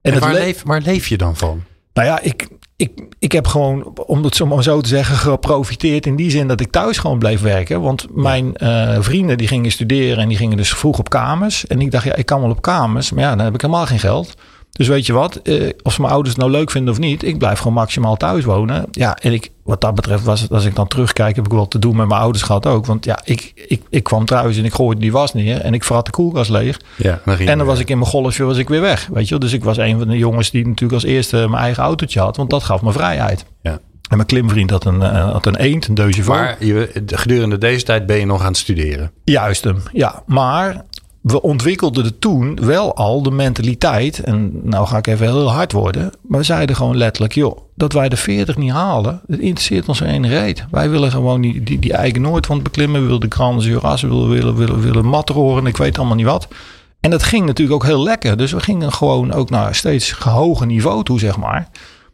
[0.00, 1.62] En, waar, leef, waar leef je dan van?
[1.92, 6.06] Nou ja, ik, ik, ik heb gewoon, om het zo maar zo te zeggen, geprofiteerd
[6.06, 7.80] in die zin dat ik thuis gewoon bleef werken.
[7.80, 11.66] Want mijn uh, vrienden die gingen studeren en die gingen dus vroeg op kamers.
[11.66, 13.86] En ik dacht, ja, ik kan wel op kamers, maar ja, dan heb ik helemaal
[13.86, 14.34] geen geld.
[14.72, 17.38] Dus weet je wat, eh, of mijn ouders het nou leuk vinden of niet, ik
[17.38, 18.84] blijf gewoon maximaal thuis wonen.
[18.90, 21.78] Ja, en ik, wat dat betreft, was, als ik dan terugkijk, heb ik wel te
[21.78, 22.86] doen met mijn ouders gehad ook.
[22.86, 25.84] Want ja, ik, ik, ik kwam thuis en ik gooide die was neer en ik
[25.84, 26.80] verrat de koelkast leeg.
[26.96, 29.08] Ja, En dan was ik in mijn golfje was ik weer weg.
[29.12, 29.38] Weet je?
[29.38, 32.36] Dus ik was een van de jongens die natuurlijk als eerste mijn eigen autootje had.
[32.36, 33.44] Want dat gaf me vrijheid.
[33.62, 33.78] Ja.
[34.12, 36.40] En mijn klimvriend had een, eh, had een eend, een Deux Chevaux.
[36.40, 39.10] Maar je, gedurende deze tijd ben je nog aan het studeren.
[39.24, 40.22] Juist hem, ja.
[40.26, 40.84] Maar
[41.22, 44.18] we ontwikkelden toen wel al de mentaliteit.
[44.18, 46.12] En nou ga ik even heel hard worden.
[46.22, 49.98] Maar we zeiden gewoon letterlijk, joh, dat wij de 40 niet halen, het interesseert ons
[49.98, 50.64] geen reet.
[50.70, 53.00] Wij willen gewoon die, die, die eigen Noordwand beklimmen.
[53.00, 56.48] We willen de Grand we willen, willen, willen, willen ik weet allemaal niet wat.
[57.00, 58.36] En dat ging natuurlijk ook heel lekker.
[58.36, 61.68] Dus we gingen gewoon ook naar steeds hoger niveau toe, zeg maar.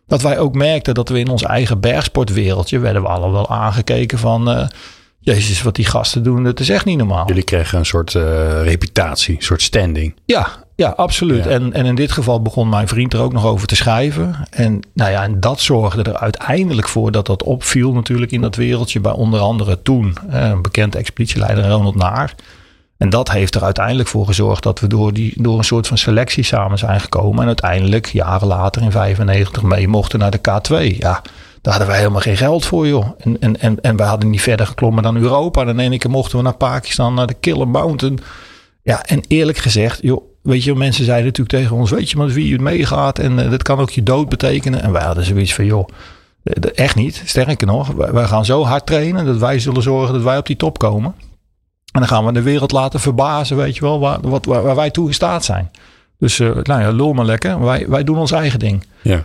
[0.07, 2.79] Dat wij ook merkten dat we in ons eigen bergsportwereldje...
[2.79, 4.51] werden we allemaal wel aangekeken van...
[4.51, 4.67] eh,
[5.21, 7.27] Jezus, wat die gasten doen, dat is echt niet normaal.
[7.27, 10.15] Jullie kregen een soort eh, reputatie, een soort standing.
[10.25, 11.45] Ja, ja absoluut.
[11.45, 11.51] Ja.
[11.51, 14.37] En, en in dit geval begon mijn vriend er ook nog over te schrijven.
[14.51, 18.57] En, nou ja, en dat zorgde er uiteindelijk voor dat dat opviel natuurlijk in dat
[18.57, 19.01] wereldje.
[19.01, 22.35] Bij onder andere toen eh, een bekend expeditieleider Ronald Naar.
[22.97, 25.99] En dat heeft er uiteindelijk voor gezorgd dat we door, die, door een soort van
[25.99, 27.41] selectie samen zijn gekomen.
[27.41, 30.97] En uiteindelijk, jaren later in 95, mee mochten naar de K2.
[30.97, 31.23] Ja,
[31.61, 33.07] daar hadden wij helemaal geen geld voor, joh.
[33.19, 35.61] En, en, en, en wij hadden niet verder geklommen dan Europa.
[35.61, 38.19] En in één keer mochten we naar Pakistan, naar de Killer Mountain.
[38.83, 42.29] Ja, en eerlijk gezegd, joh, weet je, mensen zeiden natuurlijk tegen ons, weet je maar
[42.29, 44.83] wie het meegaat en eh, dat kan ook je dood betekenen.
[44.83, 45.89] En wij hadden zoiets van, joh,
[46.43, 47.23] eh, echt niet.
[47.25, 50.57] Sterker nog, wij, gaan zo hard trainen dat wij zullen zorgen dat wij op die
[50.57, 51.15] top komen.
[51.93, 55.15] En dan gaan we de wereld laten verbazen, weet je wel, waar, wij toe in
[55.15, 55.71] staat zijn.
[56.19, 57.65] Dus, eh, nou ja, lul maar lekker.
[57.65, 58.85] Wij, wij doen ons eigen ding.
[59.03, 59.25] Ja.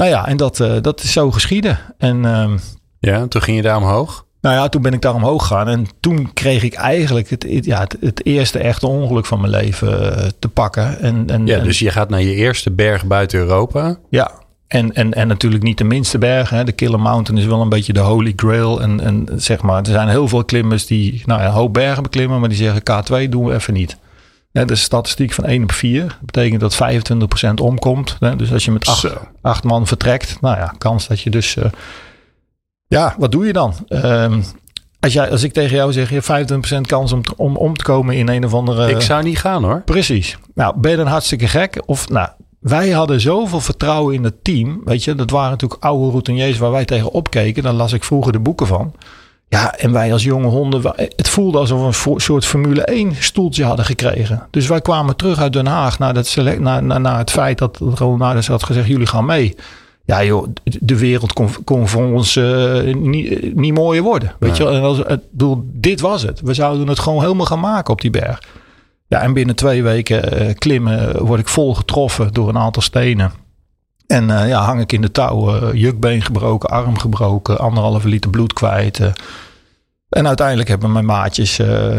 [0.00, 1.78] Nou ja, en dat, eh, dat is zo geschieden.
[1.98, 2.56] En ehm,
[2.98, 4.24] Ja, toen ging je daar omhoog.
[4.40, 5.68] nou ja, toen ben ik daar omhoog gegaan.
[5.68, 10.16] En toen kreeg ik eigenlijk het, ja, het, het eerste echte ongeluk van mijn leven
[10.16, 11.00] eh, te pakken.
[11.00, 13.96] En, en, Ja, en- dus je gaat naar je eerste berg buiten Europa.
[14.10, 14.30] ja.
[14.66, 16.50] En, en, en natuurlijk niet de minste berg.
[16.50, 16.64] Hè.
[16.64, 18.80] De Killer Mountain is wel een beetje de holy grail.
[18.82, 22.02] En, en zeg maar, er zijn heel veel klimmers die nou ja, een hoop bergen
[22.02, 22.40] beklimmen.
[22.40, 23.96] Maar die zeggen K2 doen we even niet.
[24.52, 26.02] Hè, de statistiek van 1 op 4.
[26.06, 28.16] Dat betekent dat 25% omkomt.
[28.20, 28.36] Hè.
[28.36, 29.28] Dus als je met acht, Zo.
[29.40, 30.40] acht man vertrekt.
[30.40, 31.56] Nou ja, kans dat je dus...
[31.56, 31.64] eh,
[32.86, 33.74] ja, wat doe je dan?
[33.88, 34.40] Ehm,
[35.00, 37.76] als, jij, als ik tegen jou zeg, je hebt 25% kans om, te- om om
[37.76, 38.90] te komen in een of andere...
[38.90, 39.82] ik zou niet gaan hoor.
[39.84, 40.38] Precies.
[40.54, 41.82] Nou, ben je dan hartstikke gek?
[41.86, 42.28] Of nou,
[42.60, 44.80] wij hadden zoveel vertrouwen in het team.
[44.84, 47.62] Weet je, dat waren natuurlijk oude routiniers waar wij tegen opkeken.
[47.62, 48.94] Daar las ik vroeger de boeken van.
[49.50, 53.64] Ja, en wij als jonge honden, het voelde alsof we een soort Formule 1 stoeltje
[53.64, 54.46] hadden gekregen.
[54.50, 57.58] Dus wij kwamen terug uit Den Haag naar, dat select, naar, naar, naar het feit
[57.58, 59.56] dat Ronaldus had gezegd, jullie gaan mee.
[60.04, 64.34] Ja joh, de wereld kon, kon voor ons eh, niet, niet mooier worden.
[64.38, 64.72] Weet je wel?
[64.72, 66.40] En als, het, bedoel, dit was het.
[66.40, 68.42] We zouden het gewoon helemaal gaan maken op die berg.
[69.06, 73.32] Ja, en binnen twee weken eh, klimmen word ik vol getroffen door een aantal stenen.
[74.10, 78.30] En eh, ja, hang ik in de touw, eh, jukbeen gebroken, arm gebroken, anderhalve liter
[78.30, 79.00] bloed kwijt.
[79.00, 79.06] eh.
[80.08, 81.56] En uiteindelijk hebben mijn maatjes,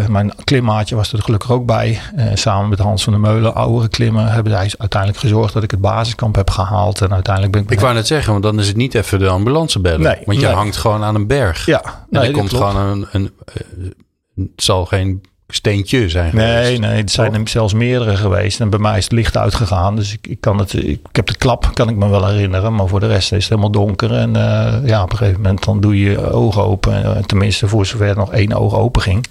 [0.10, 2.00] mijn klimmaatje was er gelukkig ook bij.
[2.34, 5.82] Samen met Hans van der Meulen, oudere klimmen, hebben zij uiteindelijk gezorgd dat ik het
[5.82, 7.02] basiskamp heb gehaald.
[7.02, 7.71] En uiteindelijk ben ik...
[7.71, 10.02] Ik wou net zeggen, want dan is het niet even de ambulance bellen.
[10.02, 10.56] Nee, want je nee.
[10.56, 11.65] hangt gewoon aan een berg.
[11.65, 12.65] Ja, en nee, er komt klopt.
[12.65, 13.62] gewoon een, een, eh,
[14.36, 15.21] Het zal geen
[15.54, 16.80] steentje zijn Nee, geweest.
[16.82, 18.60] nee, het zijn er zelfs meerdere geweest.
[18.60, 19.96] En bij mij is het licht uitgegaan.
[19.96, 22.76] Dus ik, ik kan het, ik, heb de klap, kan ik me wel herinneren.
[22.76, 24.14] Maar voor de rest is het helemaal donker.
[24.14, 27.04] En eh, ja, op een gegeven moment dan doe je je ogen open.
[27.04, 29.26] Eh, Tenminste, voor zover er nog één oog open ging.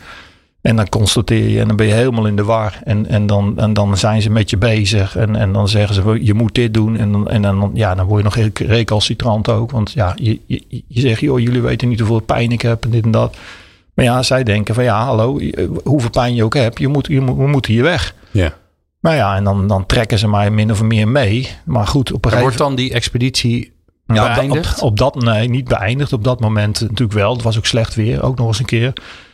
[0.61, 2.79] En dan constateer je en dan ben je helemaal in de war.
[2.85, 5.17] En, en, dan, en dan zijn ze met je bezig.
[5.17, 6.97] En, en dan zeggen ze, je moet dit doen.
[6.97, 9.71] En dan, en dan, ja, dan word je nog re- recalcitrant ook.
[9.71, 12.91] Want ja, je, je, je zegt, joh, jullie weten niet hoeveel pijn ik heb en
[12.91, 13.37] dit en dat.
[13.95, 17.07] Maar ja, zij denken van ja, hallo, je- hoeveel pijn je ook hebt, je moet,
[17.07, 18.15] je moet, we moeten hier weg.
[18.31, 18.53] Ja.
[19.01, 21.49] Nou ja, en dan, dan trekken ze mij min of meer mee.
[21.65, 23.73] Maar goed, op een gegeven wordt dan die expeditie
[24.07, 24.81] ja, op dat- beëindigd?
[24.81, 26.13] Op, op dat, nee, niet beëindigd.
[26.13, 27.33] Op dat moment natuurlijk wel.
[27.33, 28.93] Het was ook slecht weer, ook nog eens een keer.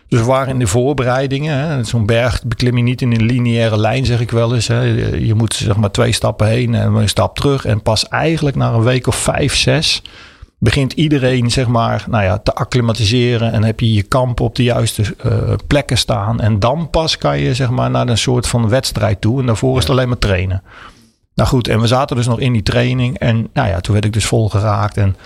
[0.09, 1.59] Dus we waren in de voorbereidingen.
[1.59, 1.85] hè.
[1.85, 4.67] Zo'n berg beklim je niet in een lineaire lijn, zeg ik wel eens.
[4.69, 4.81] Hè.
[4.81, 7.65] Je je moet zeg maar twee stappen heen en een stap terug.
[7.65, 10.03] En pas eigenlijk na een week of vijf, zes
[10.59, 13.53] begint iedereen zeg maar, nou ja, te acclimatiseren.
[13.53, 15.33] En heb je je kamp op de juiste eh,
[15.67, 16.41] plekken staan.
[16.41, 19.41] En dan pas kan je zeg maar, naar een soort van wedstrijd toe.
[19.41, 20.63] En daarvoor is het alleen maar trainen.
[21.35, 23.19] Nou goed, en we zaten dus nog in die training.
[23.19, 24.97] En nou ja, toen werd ik dus vol geraakt.
[24.97, 25.17] En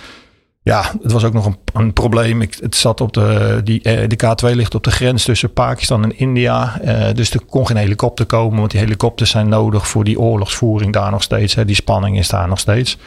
[0.62, 2.42] ja, het was ook nog een, een probleem.
[2.42, 6.04] Ik, het zat op de, die, eh, de K2 ligt op de grens tussen Pakistan
[6.04, 6.80] en India.
[6.80, 8.58] Eh, dus er kon geen helikopter komen.
[8.58, 11.54] Want die helikopters zijn nodig voor die oorlogsvoering daar nog steeds.
[11.54, 11.64] Hè.
[11.64, 12.98] Die spanning is daar nog steeds.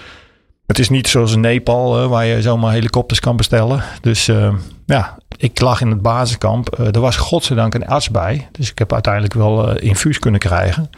[0.66, 3.84] Het is niet zoals in Nepal, eh, waar je zomaar helikopters kan bestellen.
[4.02, 4.54] Dus eh,
[4.86, 6.70] ja, ik lag in het basiskamp.
[6.70, 8.48] Eh, er was godzijdank een arts bij.
[8.52, 10.90] Dus ik heb uiteindelijk wel eh, infuus kunnen krijgen.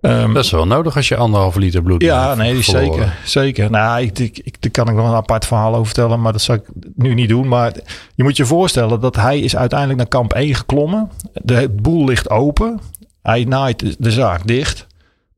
[0.00, 3.16] Ehm, Dat is wel nodig als je anderhalve liter bloed ja, nee, die zeker.
[3.24, 3.70] Zeker.
[3.70, 6.42] Nou, ik, ik, ik, daar kan ik nog een apart verhaal over vertellen, maar dat
[6.42, 7.48] zal ik nu niet doen.
[7.48, 7.72] Maar
[8.14, 11.10] je moet je voorstellen dat hij is uiteindelijk naar kamp 1 geklommen.
[11.32, 12.80] De boel ligt open.
[13.22, 14.86] Hij naait de zaak dicht.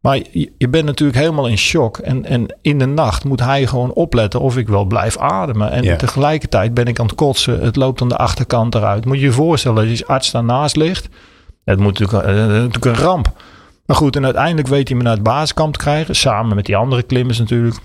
[0.00, 1.98] Maar je, je bent natuurlijk helemaal in shock.
[1.98, 5.70] En, en in de nacht moet hij gewoon opletten of ik wel blijf ademen.
[5.70, 5.96] En Ja.
[5.96, 7.60] tegelijkertijd ben ik aan het kotsen.
[7.60, 9.04] Het loopt aan de achterkant eruit.
[9.04, 11.08] Moet je je voorstellen dat je arts daarnaast ligt.
[11.64, 13.32] Het moet natuurlijk, eh, is natuurlijk een ramp.
[13.86, 16.16] Maar goed, en uiteindelijk weet hij me naar het basiskamp te krijgen.
[16.16, 17.76] Samen met die andere klimmers natuurlijk.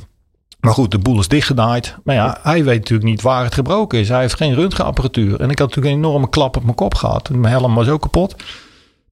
[0.59, 1.97] Maar goed, de boel is dichtgenaaid.
[2.03, 4.09] Maar ja, hij weet natuurlijk niet waar het gebroken is.
[4.09, 5.39] Hij heeft geen röntgenapparatuur.
[5.39, 7.29] En ik had natuurlijk een enorme klap op mijn kop gehad.
[7.29, 8.35] En Mijn helm was ook kapot.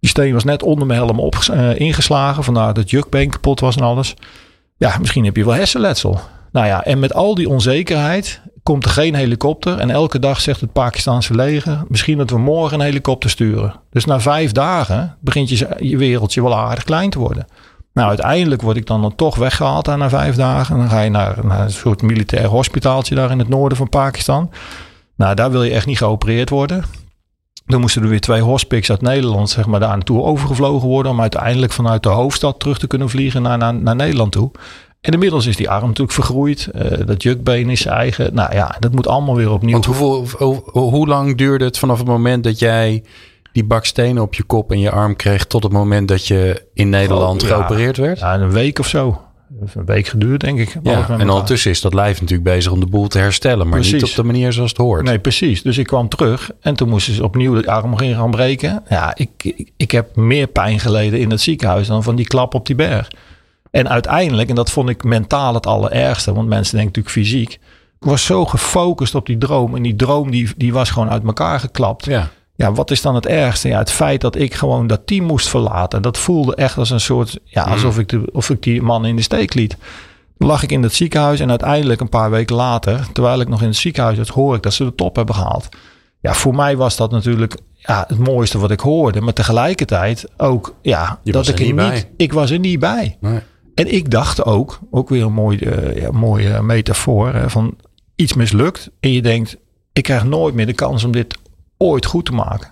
[0.02, 2.44] Die steen was net onder mijn helm op, eh, ingeslagen.
[2.44, 4.14] Vandaar dat jukbeen kapot was en alles.
[4.78, 6.20] Ja, misschien heb je wel hersenletsel.
[6.52, 9.78] Nou ja, en met al die onzekerheid komt er geen helikopter.
[9.78, 11.84] En elke dag zegt het Pakistanse leger...
[11.88, 13.74] misschien dat we morgen een helikopter sturen.
[13.90, 17.48] Dus na vijf dagen begint je, je wereldje wel aardig klein te worden.
[17.94, 20.76] Nou, uiteindelijk word ik dan, dan toch weggehaald na vijf dagen.
[20.76, 23.90] En dan ga je naar, naar een soort militair hospitaaltje daar in het noorden van
[23.90, 24.52] Pakistan.
[25.16, 26.84] Nou, daar wil je echt niet geopereerd worden.
[27.72, 31.12] Dan moesten er weer twee hospics uit Nederland zeg maar, daar naartoe overgevlogen worden.
[31.12, 34.52] Om uiteindelijk vanuit de hoofdstad terug te kunnen vliegen naar, naar, naar Nederland toe.
[35.02, 36.68] En inmiddels is die arm natuurlijk vergroeid.
[36.74, 38.34] Eh, dat jukbeen is eigen.
[38.34, 39.72] Nou ja, dat moet allemaal weer opnieuw.
[39.72, 43.04] Want hoeveel, hoe, hoe lang duurde het vanaf het moment dat jij
[43.52, 45.46] die bak stenen op je kop en je arm kreeg...
[45.46, 47.56] tot het moment dat je in Nederland Oh, ja.
[47.56, 48.20] geopereerd werd?
[48.20, 49.22] Ja, een week of zo.
[49.60, 50.76] Heeft Een week geduurd, denk ik.
[50.84, 53.68] Ja, en ondertussen is dat lijf natuurlijk bezig om de boel te herstellen.
[53.68, 55.04] Maar niet op de manier zoals het hoort.
[55.04, 55.62] Nee, precies.
[55.62, 58.84] Dus ik kwam terug en toen moesten ze opnieuw de arm in gaan breken.
[58.90, 62.54] Ja, ik, ik, ik heb meer pijn geleden in het ziekenhuis dan van die klap
[62.54, 63.08] op die berg.
[63.72, 67.54] En uiteindelijk, en dat vond ik mentaal het allerergste, want mensen denken natuurlijk fysiek.
[68.00, 71.24] Ik was zo gefocust op die droom en die droom die, die was gewoon uit
[71.24, 72.06] elkaar geklapt.
[72.06, 72.30] Ja.
[72.62, 73.68] Ja, wat is dan het ergste?
[73.68, 76.02] Ja, het feit dat ik gewoon dat team moest verlaten.
[76.02, 79.16] Dat voelde echt als een soort, ja, alsof ik, de, of ik die man in
[79.16, 79.78] de steek liet.
[80.38, 83.68] Lag ik in het ziekenhuis en uiteindelijk een paar weken later, terwijl ik nog in
[83.68, 85.70] het ziekenhuis zat, hoor ik dat ze de top hebben gehaald.
[86.20, 89.22] Ja, voor mij was dat natuurlijk ja, het mooiste wat ik hoorde.
[89.22, 92.12] Maar tegelijkertijd ook, ja, Je dat was ik er niet bij.
[92.18, 93.18] ik was er niet bij.
[93.20, 93.40] Nee.
[93.76, 97.76] En ik dacht ook, ook weer een mooie, ja, mooie metafoor, van
[98.16, 98.90] iets mislukt.
[99.00, 99.58] En je denkt,
[99.94, 101.38] ik krijg nooit meer de kans om dit
[101.82, 102.70] ooit goed te maken.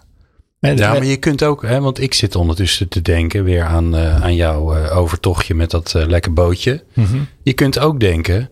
[0.59, 3.95] En Ja, maar je kunt ook, hè, want ik zit ondertussen te denken weer aan,
[3.95, 6.83] eh, aan jouw eh, overtochtje met dat eh, lekker bootje.
[6.93, 7.17] Mhm.
[7.43, 8.49] Je kunt ook denken,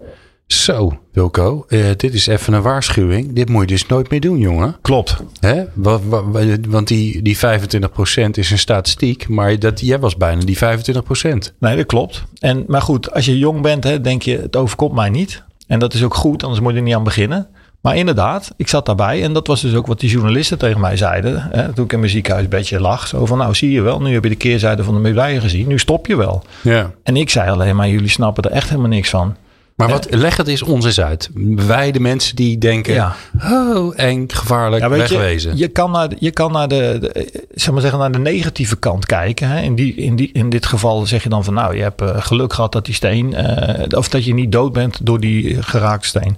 [0.48, 3.34] zo Wilco, eh, dit is even een waarschuwing.
[3.34, 4.76] Dit moet je dus nooit meer doen, jongen.
[4.82, 5.16] Klopt.
[5.40, 5.64] Hè?
[5.74, 10.42] Wa- wa- wa- Want die, die 25% is een statistiek, maar dat, jij was bijna
[10.46, 11.54] die 25%.
[11.60, 12.24] Nee, dat klopt.
[12.40, 15.44] En, maar goed, als je jong bent, hè, denk je, het overkomt mij niet.
[15.68, 17.48] En dat is ook goed, anders moet je er niet aan beginnen.
[17.82, 19.24] Maar inderdaad, ik zat daarbij.
[19.24, 21.48] En dat was dus ook wat die journalisten tegen mij zeiden.
[21.52, 23.08] Hè, toen ik in mijn ziekenhuisbedje lag.
[23.08, 25.68] Zo van, nou zie je wel, nu heb je de keerzijde van de medaille gezien.
[25.68, 26.44] Nu stop je wel.
[26.62, 26.92] Ja.
[27.04, 29.36] En ik zei alleen maar, jullie snappen er echt helemaal niks van.
[29.76, 31.30] Maar wat, leg het eens ons eens uit.
[31.68, 33.16] Wij de mensen die denken, Ja.
[33.52, 35.52] oh, eng, gevaarlijk, Ja, wegwezen.
[35.52, 38.18] je, je kan naar, de- je kan naar de, de, zeg maar zeggen, naar de
[38.20, 39.48] negatieve kant kijken.
[39.50, 39.62] Hè.
[39.62, 42.10] In, die, in, die, in dit geval zeg je dan van nou, je hebt eh,
[42.20, 45.64] geluk gehad dat die steen, eh, of dat je niet dood bent door die eh,
[45.64, 46.36] geraakte steen.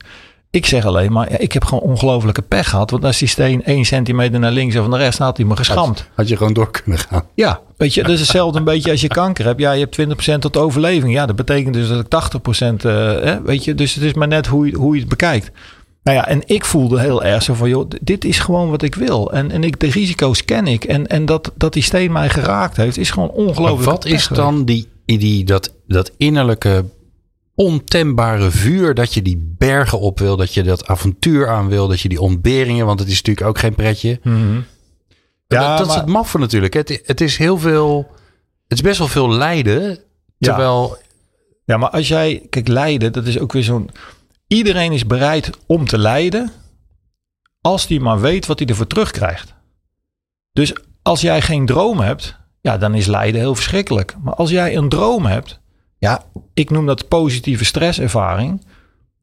[0.52, 2.92] Ik zeg alleen maar, ja, ik heb gewoon ongelofelijke pech gehad.
[2.92, 5.56] Want als die steen één centimeter naar links of naar rechts, dan had hij me
[5.56, 6.10] geschampt.
[6.14, 7.24] Had je gewoon door kunnen gaan.
[7.36, 9.60] Ja, weet je, dat is hetzelfde een beetje als je kanker hebt.
[9.60, 11.14] Ja, je hebt 20% tot overleving.
[11.14, 13.76] Ja, dat betekent dus dat ik 80%, eh, hè, weet je.
[13.76, 15.52] Dus het is maar net hoe je, hoe je het bekijkt.
[16.04, 18.96] Nou ja, en ik voelde heel erg zo van, joh, dit is gewoon wat ik
[18.96, 19.32] wil.
[19.32, 20.84] En, en ik, de risico's ken ik.
[20.84, 23.90] En, en dat, dat die steen mij geraakt heeft, is gewoon Maar ongelooflijk.
[23.92, 26.86] wat is dan die, die, dat, dat innerlijke
[27.60, 32.00] ontembare vuur dat je die bergen op wil, dat je dat avontuur aan wil, dat
[32.00, 34.20] je die ontberingen, want het is natuurlijk ook geen pretje.
[34.24, 34.62] Mhm.
[35.48, 36.74] Ja, dat, dat is het maffe natuurlijk.
[36.74, 38.12] Het, het is heel veel,
[38.68, 40.00] het is best wel veel lijden,
[40.38, 40.98] terwijl
[41.66, 43.90] Ja, maar als jij, kijk, lijden, dat is ook weer zo'n.
[44.48, 46.52] Iedereen is bereid om te lijden.
[47.62, 49.54] als die maar weet wat hij ervoor terugkrijgt.
[50.52, 54.16] Dus als jij geen droom hebt, ja, dan is lijden heel verschrikkelijk.
[54.22, 55.60] Maar als jij een droom hebt,
[56.00, 58.62] ja, ik noem dat positieve stresservaring.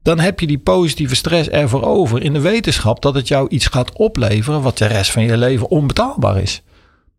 [0.01, 3.67] Dan heb je die positieve stress ervoor over in de wetenschap dat het jou iets
[3.67, 6.61] gaat opleveren wat de rest van je leven onbetaalbaar is.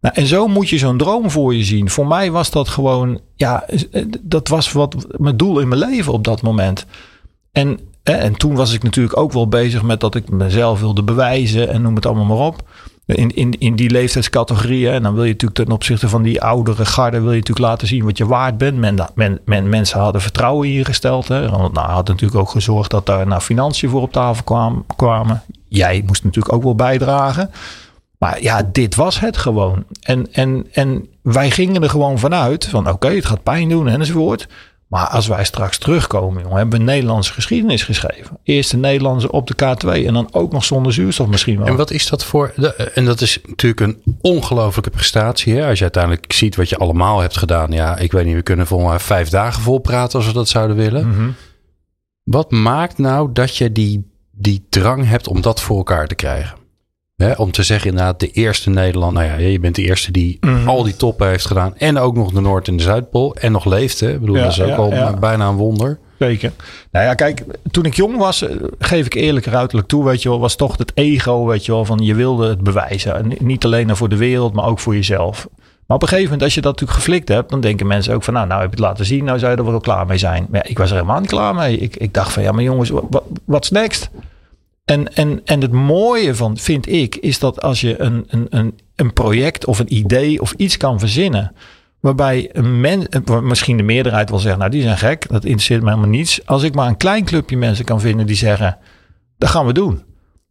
[0.01, 1.91] Nou, en zo moet je zo'n droom voor je zien.
[1.91, 6.13] Voor mij was dat gewoon, ja, eh, dat was wat mijn doel in mijn leven
[6.13, 6.87] op dat moment.
[7.53, 11.03] En, eh, en toen was ik natuurlijk ook wel bezig met dat ik mezelf wilde
[11.03, 12.69] bewijzen en noem het allemaal maar op.
[13.15, 14.93] In, in, in die leeftijdscategorieën.
[14.93, 17.87] En dan wil je natuurlijk ten opzichte van die oudere garde, wil je natuurlijk laten
[17.89, 18.79] zien wat je waard bent.
[18.79, 21.29] Men, men, men- mensen hadden vertrouwen je gesteld.
[21.29, 21.41] Hè.
[21.49, 25.43] Nou, had natuurlijk ook gezorgd dat daar nou, financiën voor op tafel kwam, kwamen.
[25.69, 27.51] Jij moest natuurlijk ook wel bijdragen.
[28.19, 29.85] Maar ja, dit was het gewoon.
[30.01, 34.49] En, en, en wij gingen er gewoon vanuit van oké, het gaat pijn doen enzovoort.
[34.89, 38.39] Maar als wij straks terugkomen, jongen, hebben we Nederlandse geschiedenis geschreven.
[38.43, 41.67] Eerste Nederlandse op de K2 en dan ook nog zonder zuurstof misschien wel.
[41.67, 42.53] En wat is dat voor...
[42.57, 45.55] de- En dat is natuurlijk een ongelofelijke prestatie.
[45.55, 45.67] Hè?
[45.69, 47.71] Als je uiteindelijk ziet wat je allemaal hebt gedaan.
[47.73, 50.49] Ja, ik weet niet, we kunnen volgens mij vijf dagen vol praten als we dat
[50.49, 51.09] zouden willen.
[51.09, 51.31] Mhm.
[52.23, 56.57] Wat maakt nou dat je die, die drang hebt om dat voor elkaar te krijgen?
[57.19, 59.13] Hè, om te zeggen inderdaad, de eerste Nederland...
[59.13, 60.69] Nou ja, je bent de eerste die Mhm.
[60.69, 61.77] al die toppen heeft gedaan.
[61.77, 63.35] En ook nog de Noord- en de Zuidpool.
[63.35, 64.01] En nog leeft.
[64.01, 64.13] Hè?
[64.13, 65.13] Ik bedoel, Ja, dat is ook ja, al ja.
[65.17, 65.99] bijna een wonder.
[66.19, 66.53] Zeker.
[66.93, 70.29] Nou ja, kijk, toen ik jong was, eh, geef ik eerlijk ruiterlijk toe, weet je
[70.29, 73.17] wel, was toch het ego, weet je wel, van je wilde het bewijzen.
[73.17, 75.49] En niet alleen voor de wereld, maar ook voor jezelf.
[75.87, 78.25] Maar op een gegeven moment, als je dat natuurlijk geflikt hebt, dan denken mensen ook
[78.25, 80.19] van, nou, nou heb je het laten zien, nou zou je er wel klaar mee
[80.19, 80.47] zijn.
[80.51, 81.77] Maar ja, ik was er helemaal niet klaar mee.
[81.79, 84.11] Ik, ik dacht van, ja, maar jongens, wat wat's next?
[84.89, 89.13] En, en, en het mooie van, vind ik, is dat als je een, een, een,
[89.13, 91.53] project of een idee of iets kan verzinnen,
[92.01, 95.83] waarbij een men, eh, misschien de meerderheid wil zeggen, nou die zijn gek, dat interesseert
[95.83, 96.47] me helemaal niets.
[96.47, 98.79] Als ik maar een klein clubje mensen kan vinden die zeggen,
[99.39, 100.03] dat gaan we doen.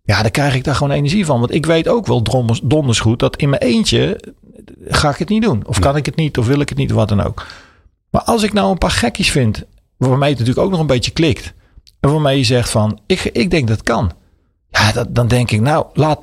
[0.04, 1.39] Ja, dan krijg ik daar gewoon energie van.
[1.39, 4.34] Want ik weet ook wel drommers- donders goed dat in mijn eentje
[4.88, 5.67] ga ik het niet doen.
[5.67, 7.45] Of kan ik het niet, of wil ik het niet, wat dan ook.
[8.10, 9.65] Maar als ik nou een paar gekkies vind,
[9.97, 11.54] waarmee het natuurlijk ook nog een beetje klikt.
[12.00, 14.12] En waarmee je zegt van, ik, ik denk dat kan.
[14.69, 16.19] Ja, dat, dan denk ik, nou, laat,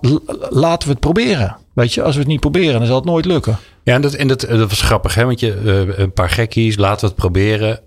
[0.50, 1.56] laten we het proberen.
[1.72, 3.56] Weet je, als we het niet proberen, dan zal het nooit lukken.
[3.82, 5.24] Ja, en dat, en dat, dat was grappig, hè?
[5.24, 5.52] Want je,
[5.88, 7.80] eh, een paar gekkies, laten we het proberen.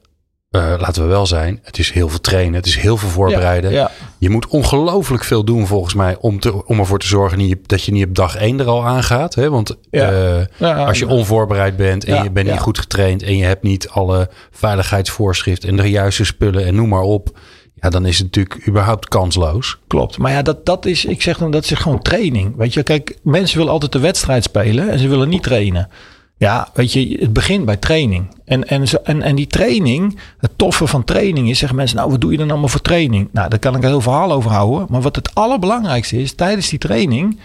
[0.50, 3.72] Eh, laten we wel zijn, het is heel veel trainen, het is heel veel voorbereiden.
[3.72, 7.84] Ja, Je moet ongelooflijk veel doen volgens mij om, te, om ervoor te zorgen dat
[7.84, 9.36] je niet op dag één er al aangaat.
[9.36, 9.50] Hè?
[9.50, 10.12] Want Ja.
[10.60, 13.90] eh, als je onvoorbereid bent en je bent niet goed getraind en je hebt niet
[13.90, 17.40] alle veiligheidsvoorschriften en de juiste spullen en noem maar op.
[17.82, 19.78] Ja, dan is het natuurlijk überhaupt kansloos.
[19.88, 20.18] Klopt.
[20.18, 22.56] Maar ja, dat, dat is, ik zeg dan, dat is gewoon training.
[22.56, 25.90] Weet je, kijk, mensen willen altijd de wedstrijd spelen en ze willen niet trainen.
[26.38, 28.36] Ja, weet je, het begint bij training.
[28.46, 32.22] En, en, en, en die training, het toffe van training is, zeggen mensen, nou, wat
[32.22, 33.30] doe je dan allemaal voor training?
[33.32, 34.88] Nou, daar kan ik een heel verhaal over houden.
[34.90, 37.40] Maar wat het allerbelangrijkste is tijdens die training,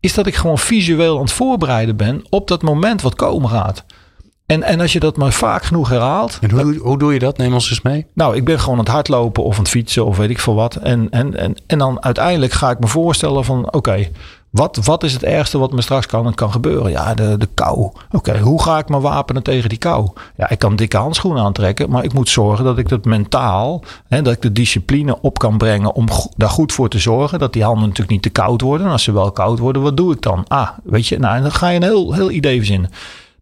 [0.00, 3.84] is dat ik gewoon visueel aan het voorbereiden ben op dat moment wat komen gaat.
[4.46, 7.36] En, en als je dat maar vaak genoeg herhaalt, En hoe, hoe doe je dat?
[7.38, 8.06] Neem ons eens mee.
[8.14, 10.54] nou, ik ben gewoon aan het hardlopen of aan het fietsen of weet ik veel
[10.54, 10.74] wat.
[10.76, 14.08] En, en, en, en dan uiteindelijk ga ik me voorstellen van oké,
[14.50, 16.90] wat, wat is het ergste wat me straks kan, kan gebeuren?
[16.90, 17.90] Ja, de, de kou.
[18.12, 20.08] Oké, hoe ga ik me wapenen tegen die kou?
[20.36, 24.22] Ja, ik kan dikke handschoenen aantrekken, maar ik moet zorgen dat ik dat mentaal, hè,
[24.22, 27.38] dat ik de discipline op kan brengen om go- daar goed voor te zorgen.
[27.38, 28.86] Dat die handen natuurlijk niet te koud worden.
[28.86, 30.44] En als ze wel koud worden, wat doe ik dan?
[30.48, 32.90] Ah, weet je, nou, en dan ga je een heel, heel idee verzinnen.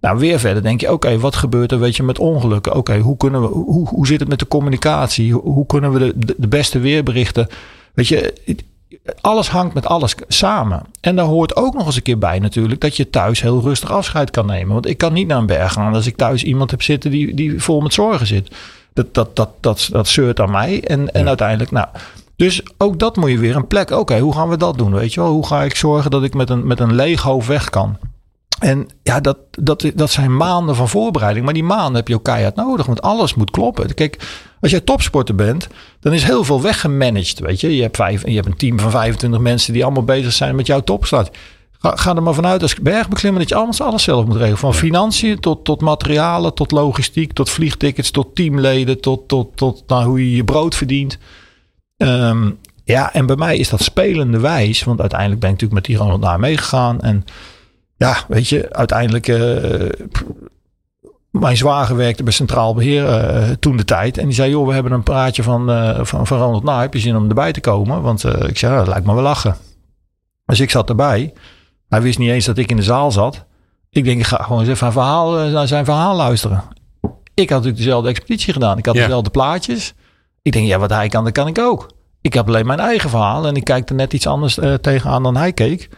[0.05, 2.75] Nou, weer verder denk je, oké, wat gebeurt er weet je, met ongelukken?
[2.75, 5.33] Oké, hoe kunnen we, hoe, hoe zit het met de communicatie?
[5.33, 7.49] Hoe, hoe kunnen we de, de, beste weerberichten?
[7.95, 8.35] Weet je,
[9.21, 10.83] alles hangt met alles samen.
[11.01, 13.91] En daar hoort ook nog eens een keer bij natuurlijk dat je thuis heel rustig
[13.91, 14.73] afscheid kan nemen.
[14.73, 17.35] Want ik kan niet naar een berg gaan als ik thuis iemand heb zitten die,
[17.35, 18.51] die vol met zorgen zit.
[18.93, 20.85] Dat, dat, dat, dat, dat zeurt aan mij.
[20.85, 21.87] En, en uiteindelijk, nou.
[22.37, 23.91] Dus ook dat moet je weer een plek.
[23.91, 24.93] Oké, hoe gaan we dat doen?
[24.93, 25.31] Weet je wel?
[25.31, 27.97] Hoe ga ik zorgen dat ik met een, met een leeg hoofd weg kan?
[28.59, 31.45] En ja, dat, dat, dat zijn maanden van voorbereiding.
[31.45, 32.87] Maar die maanden heb je ook keihard nodig.
[32.87, 33.95] Want alles moet kloppen.
[33.95, 34.19] Kijk,
[34.61, 35.69] als jij topsporter bent,
[36.01, 37.39] dan is heel veel weggemanaged.
[37.39, 40.33] Weet je, je hebt, vijf, je hebt een team van 25 mensen die allemaal bezig
[40.33, 41.37] zijn met jouw topstart.
[41.79, 44.59] Ga, ga er maar vanuit als bergbeklimmer dat je alles, alles zelf moet regelen.
[44.59, 50.05] Van financiën tot, tot materialen, tot logistiek, tot vliegtickets, tot teamleden, tot, tot, tot nou,
[50.05, 51.19] hoe je je brood verdient.
[51.97, 52.51] Ehm,
[52.85, 54.85] ja, en bij mij is dat spelende wijs.
[54.85, 57.01] Want uiteindelijk ben ik natuurlijk met die Ronald naar meegegaan.
[57.01, 57.25] En
[57.97, 59.29] ja, weet je, uiteindelijk.
[59.29, 59.89] eh,
[61.31, 64.19] mijn zwager werkte bij Centraal Beheer eh, toen de tijd.
[64.19, 66.81] En die zei: Joh, we hebben een praatje van, eh, van, van Ronald Naar.
[66.81, 68.03] Heb je zin om erbij te komen?
[68.03, 69.57] Want ik zei: Dat lijkt me wel lachen.
[70.47, 71.33] Dus ik zat erbij.
[71.89, 73.45] Hij wist niet eens dat ik in de zaal zat.
[73.91, 76.63] Ik denk: Ik ga gewoon eens even een verhaal, naar zijn verhaal luisteren.
[77.35, 78.79] Ik had natuurlijk dezelfde expeditie gedaan.
[78.79, 79.01] Ik had Ja.
[79.03, 79.95] dezelfde plaatjes.
[80.43, 81.91] Ik denk: Ja, wat hij kan, dat kan ik ook.
[82.21, 83.47] Ik heb alleen mijn eigen verhaal.
[83.47, 85.89] En ik kijk er net iets anders eh, tegenaan dan hij keek.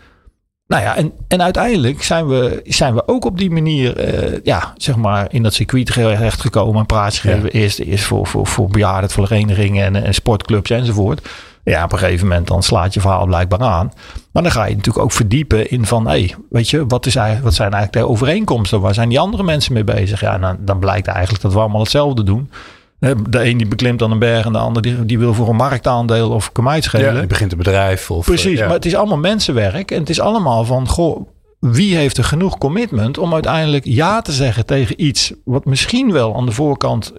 [0.66, 4.72] Nou ja, en, en uiteindelijk zijn we, zijn we ook op die manier, eh, ja,
[4.76, 6.80] zeg maar, in dat circuit terecht gekomen.
[6.80, 7.34] Een praatje Ja.
[7.34, 7.60] gegeven.
[7.60, 11.28] Eerst, eerst voor, voor, voor en, en sportclubs enzovoort.
[11.64, 13.92] Ja, op een gegeven moment dan slaat je verhaal blijkbaar aan.
[14.32, 17.16] Maar dan ga je natuurlijk ook verdiepen in van, hé, hey, weet je, wat, is
[17.16, 18.80] eigenlijk, wat zijn eigenlijk de overeenkomsten?
[18.80, 20.20] Waar zijn die andere mensen mee bezig?
[20.20, 22.50] Ja, en dan, dan blijkt eigenlijk dat we allemaal hetzelfde doen.
[22.98, 25.56] De een die beklimt dan een berg en de ander die, die wil voor een
[25.56, 27.14] marktaandeel of kamijt schelen.
[27.14, 28.10] Ja, je begint een bedrijf.
[28.10, 28.64] Of, Precies, eh, ja.
[28.64, 29.90] maar het is allemaal mensenwerk.
[29.90, 31.28] En het is allemaal van, goh,
[31.60, 36.36] wie heeft er genoeg commitment om uiteindelijk ja te zeggen tegen iets wat misschien wel
[36.36, 37.12] aan de voorkant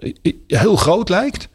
[0.46, 1.48] heel groot lijkt.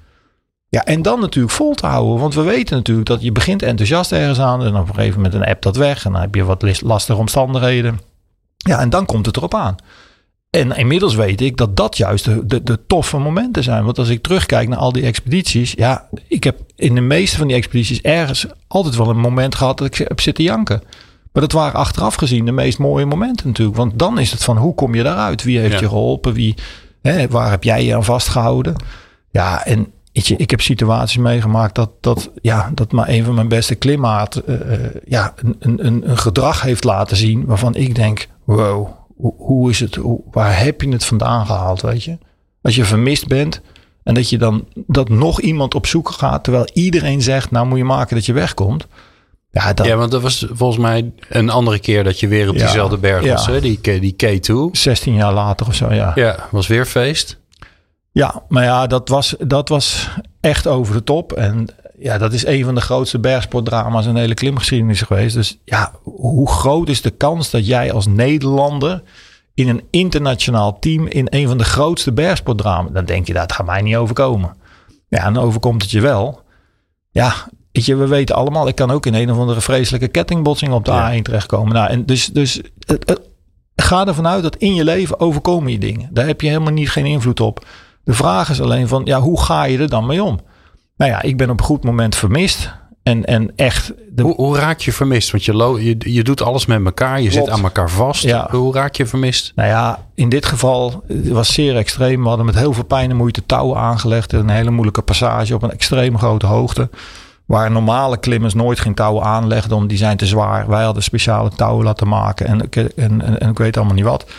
[0.69, 2.19] Ja, en dan natuurlijk vol te houden.
[2.19, 4.63] Want we weten natuurlijk dat je begint enthousiast ergens aan.
[4.63, 6.05] En op een gegeven moment een app dat weg.
[6.05, 7.99] En dan heb je wat lastige omstandigheden.
[8.57, 9.75] Ja, en dan komt het erop aan.
[10.53, 13.83] En inmiddels weet ik dat dat juist de, de, de toffe momenten zijn.
[13.83, 15.71] Want als ik terugkijk naar al die expedities.
[15.71, 19.77] Ja, ik heb in de meeste van die expedities ergens altijd wel een moment gehad
[19.77, 20.81] dat ik heb zitten janken.
[21.31, 23.77] Maar dat waren achteraf gezien de meest mooie momenten natuurlijk.
[23.77, 25.43] Want dan is het van hoe kom je daaruit?
[25.43, 25.79] Wie heeft Ja.
[25.79, 26.33] je geholpen?
[26.33, 26.55] Wie,
[27.01, 28.75] hè, waar heb jij je aan vastgehouden?
[29.31, 33.47] Ja, en je, ik heb situaties meegemaakt dat, dat, ja, dat maar een van mijn
[33.47, 37.95] beste klimaat eh, eh, ja, een, een, een, een gedrag heeft laten zien waarvan ik
[37.95, 38.87] denk, wow,
[39.23, 42.17] hoe, hoe is het, hoe, waar heb je het vandaan gehaald, weet je?
[42.61, 43.61] Als je vermist bent
[44.03, 47.77] en dat je dan dat nog iemand op zoek gaat, terwijl iedereen zegt, nou moet
[47.77, 48.87] je maken dat je wegkomt.
[49.51, 52.55] Ja, dat, Ja, want dat was volgens mij een andere keer dat je weer op
[52.55, 53.45] Ja, diezelfde berg was.
[53.45, 53.51] ja.
[53.51, 53.61] Hè?
[53.61, 54.71] Die, die K2.
[54.71, 56.11] 16 jaar later of zo, ja.
[56.15, 57.39] Ja, was weer feest.
[58.11, 60.09] Ja, maar ja, dat was, dat was
[60.41, 61.31] echt over de top.
[61.33, 61.67] En
[61.99, 65.35] ja, dat is een van de grootste bergsportdrama's in de hele klimgeschiedenis geweest.
[65.35, 69.03] Dus ja, hoe groot is de kans dat jij als Nederlander
[69.53, 73.65] in een internationaal team in een van de grootste bergsportdrama's, dan denk je dat gaat
[73.65, 74.55] mij niet overkomen.
[75.07, 76.41] Ja, en dan overkomt het je wel.
[77.11, 77.33] Ja,
[77.71, 80.85] weet je, we weten allemaal, ik kan ook in een of andere vreselijke kettingbotsing op
[80.85, 81.17] de Ja.
[81.17, 81.73] A1 terechtkomen.
[81.73, 83.21] Nou, en dus, dus het, het-
[83.75, 86.09] ga ervan uit dat in je leven overkomen je dingen.
[86.11, 87.65] Daar heb je helemaal niet geen invloed op.
[88.03, 90.39] De vraag is alleen van, ja, hoe ga je er dan mee om?
[90.95, 92.73] Nou ja, ik ben op een goed moment vermist.
[93.03, 95.31] En, en echt, de, Hoe, hoe raak je vermist?
[95.31, 97.21] Want je, je, je doet alles met elkaar.
[97.21, 97.45] Je Klopt.
[97.45, 98.23] zit aan elkaar vast.
[98.23, 98.47] Ja.
[98.51, 99.51] Hoe raak je vermist?
[99.55, 102.21] nou ja, in dit geval het was zeer extreem.
[102.21, 104.33] We hadden met heel veel pijn en moeite touwen aangelegd.
[104.33, 106.89] Een hele moeilijke passage op een extreem grote hoogte.
[107.45, 110.67] Waar normale klimmers nooit geen touwen aanlegden, omdat die zijn te zwaar.
[110.67, 114.03] Wij hadden speciale touwen laten maken en, ik- en, en, en ik weet allemaal niet
[114.03, 114.31] wat.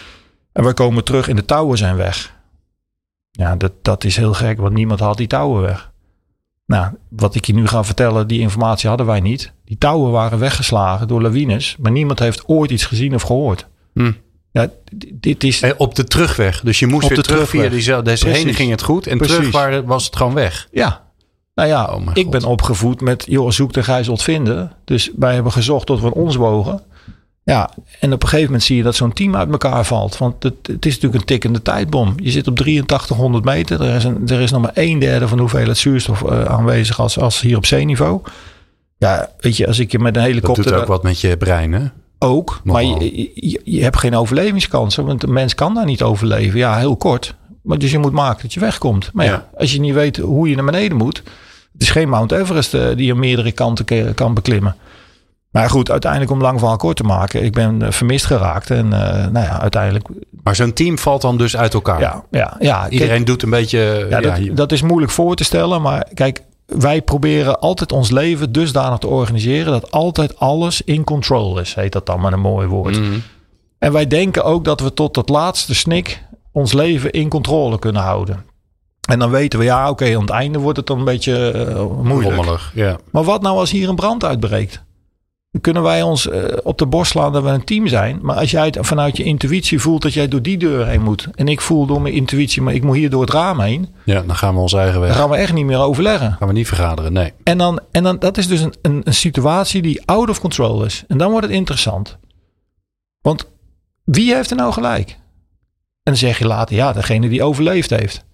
[0.53, 2.35] En we komen terug en de touwen zijn weg.
[3.31, 5.93] Ja, dat, dat is heel gek, want niemand had die touwen weg.
[6.67, 9.53] Nou, wat ik je nu ga vertellen, die informatie hadden wij niet.
[9.65, 13.67] Die touwen waren weggeslagen door lawines, maar niemand heeft ooit iets gezien of gehoord.
[13.95, 14.13] Hm.
[14.53, 14.69] Ja,
[15.15, 16.61] dit is Op de terugweg.
[16.61, 17.73] Dus je moest Op weer de terug via terugweg.
[17.73, 18.11] diezelfde.
[18.11, 18.45] Deze Precies.
[18.45, 19.07] heen ging het goed.
[19.07, 19.37] En Precies.
[19.37, 20.69] terug waren, was het gewoon weg.
[20.73, 21.03] Ja.
[21.55, 22.31] Nou ja, Oh ik God.
[22.31, 24.73] ben opgevoed met, joh, zoek de gij zult vinden.
[24.85, 26.83] Dus wij hebben gezocht tot we ons wogen.
[27.45, 27.71] Ja,
[28.01, 30.19] en op een gegeven moment zie je dat zo'n team uit elkaar valt.
[30.19, 32.15] Want het, het is natuurlijk een tikkende tijdbom.
[32.17, 33.83] Je zit op 8300 meter.
[33.83, 37.01] Er is, een, er is nog maar een derde van de hoeveelheid zuurstof eh, aanwezig
[37.01, 38.21] als, als hier op zeeniveau.
[38.99, 40.65] Ja, weet je, als ik je met een Dat helikopter...
[40.65, 41.83] doet ook wat met je brein, hè?
[42.19, 46.59] Ook, maar je, je, je hebt geen overlevingskansen, want een mens kan daar niet overleven.
[46.59, 47.35] Ja, heel kort.
[47.63, 49.11] Maar dus je moet maken dat je wegkomt.
[49.13, 49.49] Maar ja, Ja.
[49.59, 51.17] als je niet weet hoe je naar beneden moet.
[51.73, 54.77] Het is geen Mount Everest eh, die je meerdere kanten kan beklimmen.
[55.55, 57.45] Maar goed, uiteindelijk om lang verhaal kort te maken.
[57.45, 58.71] Ik ben eh, vermist geraakt.
[58.71, 60.09] En eh, nou ja, uiteindelijk...
[60.43, 62.01] Maar zo'n team valt dan dus uit elkaar.
[62.01, 62.81] Ja, ja, ja.
[62.81, 64.07] Kijk, Iedereen doet een beetje...
[64.11, 65.83] ja, Ja, dat, is moeilijk voor te stellen.
[65.83, 69.73] Maar kijk, wij proberen altijd ons leven dusdanig te organiseren...
[69.73, 71.75] dat altijd alles in control is.
[71.75, 73.01] Heet dat dan met een mooi woord.
[73.01, 73.19] Mhm.
[73.79, 78.03] En wij denken ook dat we tot het laatste snik ons leven in controle kunnen
[78.03, 78.45] houden.
[79.09, 81.85] En dan weten we, ja, oké, aan het einde wordt het dan een beetje eh,
[82.03, 82.37] moeilijk.
[82.37, 82.99] Rommelig, ja.
[83.11, 84.83] Maar wat nou als hier een brand uitbreekt?
[85.61, 88.19] Kunnen wij ons eh, op de borst slaan dat we een team zijn.
[88.23, 91.29] Maar als jij het vanuit je intuïtie voelt dat jij door die deur heen moet.
[91.35, 93.89] En ik voel door mijn intuïtie, maar ik moet hier door het raam heen.
[94.05, 95.09] Ja, dan gaan we onze eigen weg.
[95.09, 96.37] Dan gaan we echt niet meer overleggen.
[96.39, 97.33] Gaan we niet vergaderen, nee.
[97.43, 100.85] En dan, en dan dat is dus een, een, een situatie die out of control
[100.85, 101.05] is.
[101.09, 102.19] En dan wordt het interessant.
[103.21, 103.51] Want
[104.05, 105.09] wie heeft er nou gelijk?
[105.11, 108.25] En dan zeg je later, ja, degene die overleefd heeft.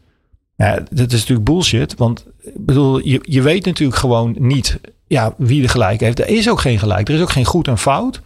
[0.56, 1.94] Ja, dat is natuurlijk bullshit.
[1.96, 4.80] Want bedoel, je, je weet natuurlijk gewoon niet
[5.10, 6.18] ja, wie er gelijk heeft.
[6.18, 7.08] Er is ook geen gelijk.
[7.08, 8.20] Er is ook geen goed en fout.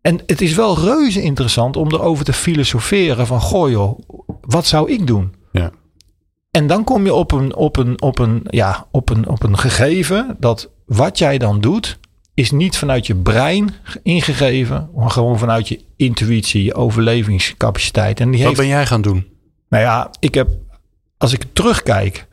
[0.00, 3.40] En het is wel reuze interessant om erover te filosoferen van...
[3.40, 3.98] Goh joh,
[4.40, 5.34] wat zou ik doen?
[5.52, 5.70] Ja.
[6.50, 9.58] En dan kom je op een, op een, op een, ja, op een, op een
[9.58, 11.98] gegeven dat wat jij dan doet,
[12.34, 18.20] is niet vanuit je brein ingegeven, maar gewoon vanuit je intuïtie, je overlevingscapaciteit.
[18.20, 19.26] En die Wat heeft, ben jij gaan doen?
[19.68, 20.48] nou ja, ik heb,
[21.18, 22.26] als ik terugkijk,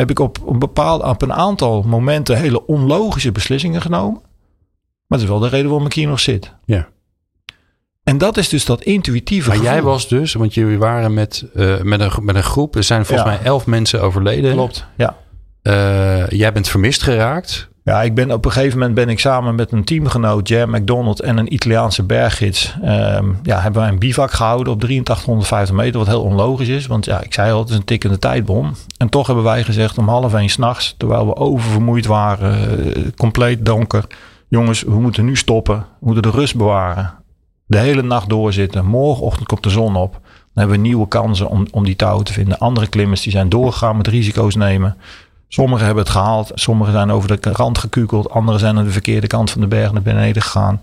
[0.00, 4.20] heb ik op een bepaald, op een aantal momenten hele onlogische beslissingen genomen.
[5.06, 6.54] Maar dat is wel de reden waarom ik hier nog zit.
[6.64, 6.88] Ja.
[8.02, 11.80] En dat is dus dat intuïtieve Maar jij was dus, want jullie waren met, eh,
[11.80, 12.76] met, een, met een groep.
[12.76, 13.34] Er zijn volgens Ja.
[13.36, 14.52] mij elf mensen overleden.
[14.52, 15.16] Klopt, ja.
[15.62, 17.69] Eh, jij bent vermist geraakt.
[17.84, 21.20] Ja, ik ben op een gegeven moment ben ik samen met een teamgenoot, Jam McDonald
[21.20, 26.08] en een Italiaanse berggids, ehm, ja, hebben wij een bivak gehouden op 8350 meter, wat
[26.08, 28.72] heel onlogisch is, want ja, ik zei al, het is een tikkende tijdbom.
[28.96, 33.64] En toch hebben wij gezegd om half één s'nachts, terwijl we oververmoeid waren, eh, compleet
[33.64, 34.04] donker,
[34.48, 37.14] jongens, we moeten nu stoppen, we moeten de rust bewaren,
[37.66, 40.12] de hele nacht doorzitten, morgenochtend komt de zon op.
[40.12, 40.22] Dan
[40.64, 42.58] hebben we nieuwe kansen om, om die touwen te vinden.
[42.58, 44.96] Andere klimmers die zijn doorgegaan met risico's nemen.
[45.52, 46.50] Sommigen hebben het gehaald.
[46.54, 48.30] Sommigen zijn over de rand gekukeld.
[48.30, 50.80] Anderen zijn aan de verkeerde kant van de berg naar beneden gegaan.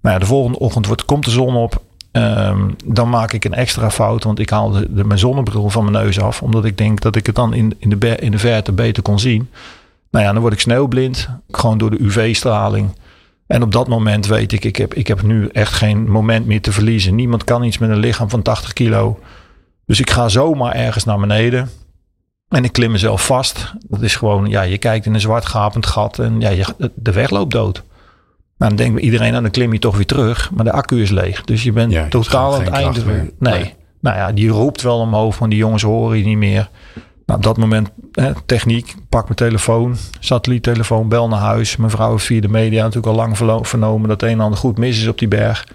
[0.00, 1.82] Nou ja, de volgende ochtend wordt, komt de zon op.
[2.12, 4.24] Ehm, dan maak ik een extra fout.
[4.24, 6.42] Want ik haal de, de, mijn zonnebril van mijn neus af.
[6.42, 9.18] Omdat ik denk dat ik het dan in, in, de, in de verte beter kon
[9.18, 9.50] zien.
[10.10, 11.28] Nou ja, dan word ik sneeuwblind.
[11.50, 12.90] Gewoon door de UV-straling.
[13.46, 16.60] En op dat moment weet ik, ik heb, ik heb nu echt geen moment meer
[16.60, 17.14] te verliezen.
[17.14, 19.18] Niemand kan iets met een lichaam van 80 kilo.
[19.86, 21.70] Dus ik ga zomaar ergens naar beneden.
[22.48, 23.72] En ik klim mezelf vast.
[23.80, 27.12] Dat is gewoon, ja, je kijkt in een zwart gapend gat en ja, je, de
[27.12, 27.82] weg loopt dood.
[28.58, 30.50] Nou, dan denkt iedereen, nou, dan klim je toch weer terug.
[30.50, 31.44] Maar de accu is leeg.
[31.44, 33.04] Dus je bent totaal aan het einde.
[33.04, 33.30] Nee.
[33.38, 33.74] nee.
[34.00, 36.68] Nou ja, die roept wel omhoog, want die jongens horen je niet meer.
[37.26, 41.76] Nou, op dat moment, hè, techniek, pak mijn telefoon, satelliettelefoon, bel naar huis.
[41.76, 44.78] Mijn vrouw heeft via de media natuurlijk al lang vernomen dat een en ander goed
[44.78, 45.66] mis is op die berg.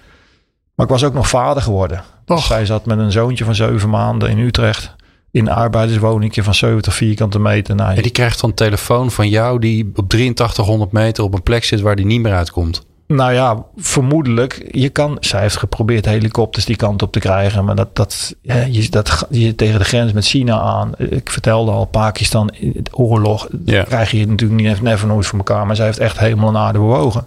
[0.74, 2.02] Maar ik was ook nog vader geworden.
[2.24, 4.94] Dus zij zat met een zoontje van zeven maanden in Utrecht.
[5.34, 7.74] In een arbeiderswoningje van 70 vierkante meter.
[7.74, 11.64] Nou, ja, die krijgt dan telefoon van jou die op 8300 meter op een plek
[11.64, 12.86] zit waar die niet meer uitkomt.
[13.06, 14.68] Nou ja, vermoedelijk.
[14.70, 17.64] Je kan, zij heeft geprobeerd helikopters die kant op te krijgen.
[17.64, 20.92] Maar dat, dat, je, dat, je tegen de grens met China aan.
[20.96, 22.50] Ik vertelde al, Pakistan,
[22.90, 23.48] oorlog.
[23.64, 23.82] Ja.
[23.82, 25.66] Krijg je natuurlijk niet never nooit voor elkaar.
[25.66, 27.26] Maar zij heeft echt helemaal naar aarde bewogen.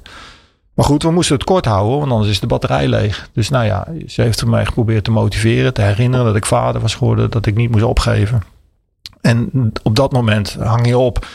[0.77, 3.29] Maar goed, we moesten het kort houden, want anders is de batterij leeg.
[3.33, 6.95] Dus nou ja, ze heeft mij geprobeerd te motiveren, te herinneren dat ik vader was
[6.95, 8.41] geworden, dat ik niet moest opgeven.
[9.21, 11.27] En op dat moment hang je op.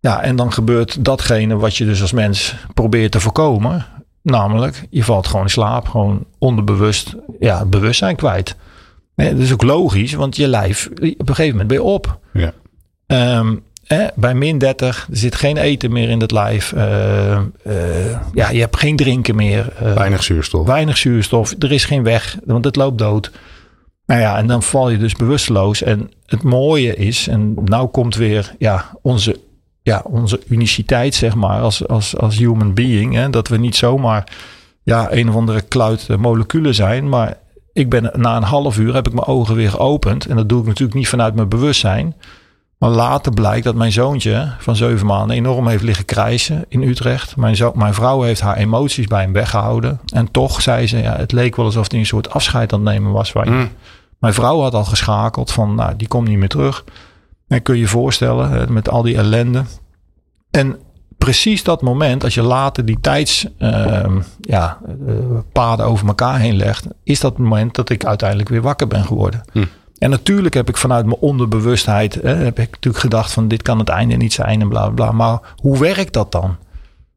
[0.00, 3.86] Ja, en dan gebeurt datgene wat je dus als mens probeert te voorkomen.
[4.22, 8.56] Namelijk, je valt gewoon in slaap, gewoon onderbewust, ja, het bewustzijn kwijt.
[9.14, 12.18] dat is ook logisch, want je lijf, op een gegeven moment ben je op.
[12.32, 12.52] Ja.
[13.38, 13.62] Um,
[14.14, 16.72] bij min 30, er zit geen eten meer in het lijf.
[16.72, 16.82] Uh,
[18.34, 19.72] ja, je hebt geen drinken meer.
[19.82, 20.66] Uh, weinig zuurstof.
[20.66, 21.54] Weinig zuurstof.
[21.58, 23.30] Er is geen weg, want het loopt dood.
[24.06, 25.82] Nou ja, en dan val je dus bewusteloos.
[25.82, 29.40] En het mooie is, en nou komt weer ja, onze,
[29.82, 33.14] ja, onze uniciteit, zeg maar, als, als, als human being.
[33.14, 34.28] Hè, dat we niet zomaar
[34.82, 37.08] ja, een of andere kluit moleculen zijn.
[37.08, 37.38] Maar
[37.72, 40.26] ik ben na een half uur heb ik mijn ogen weer geopend.
[40.26, 42.14] En dat doe ik natuurlijk niet vanuit mijn bewustzijn.
[42.84, 47.36] Maar later blijkt dat mijn zoontje van zeven maanden enorm heeft liggen krijsen in Utrecht.
[47.36, 50.00] Mijn, zo mijn vrouw heeft haar emoties bij hem weggehouden.
[50.12, 52.94] En toch zei ze, ja, het leek wel alsof hij een soort afscheid aan het
[52.94, 53.32] nemen was.
[53.32, 53.68] Mm.
[54.18, 56.84] Mijn vrouw had al geschakeld van, nou, die komt niet meer terug.
[57.48, 59.64] En kun je je voorstellen, met al die ellende.
[60.50, 60.76] En
[61.18, 64.78] precies dat moment, als je later die tijdspaden uh, ja,
[65.56, 69.42] uh, over elkaar heen legt, is dat moment dat ik uiteindelijk weer wakker ben geworden.
[69.52, 69.68] Mm.
[70.04, 73.78] En natuurlijk heb ik vanuit mijn onderbewustheid, hè, heb ik natuurlijk gedacht van dit kan
[73.78, 75.12] het einde niet zijn en bla bla.
[75.12, 76.56] Maar hoe werkt dat dan?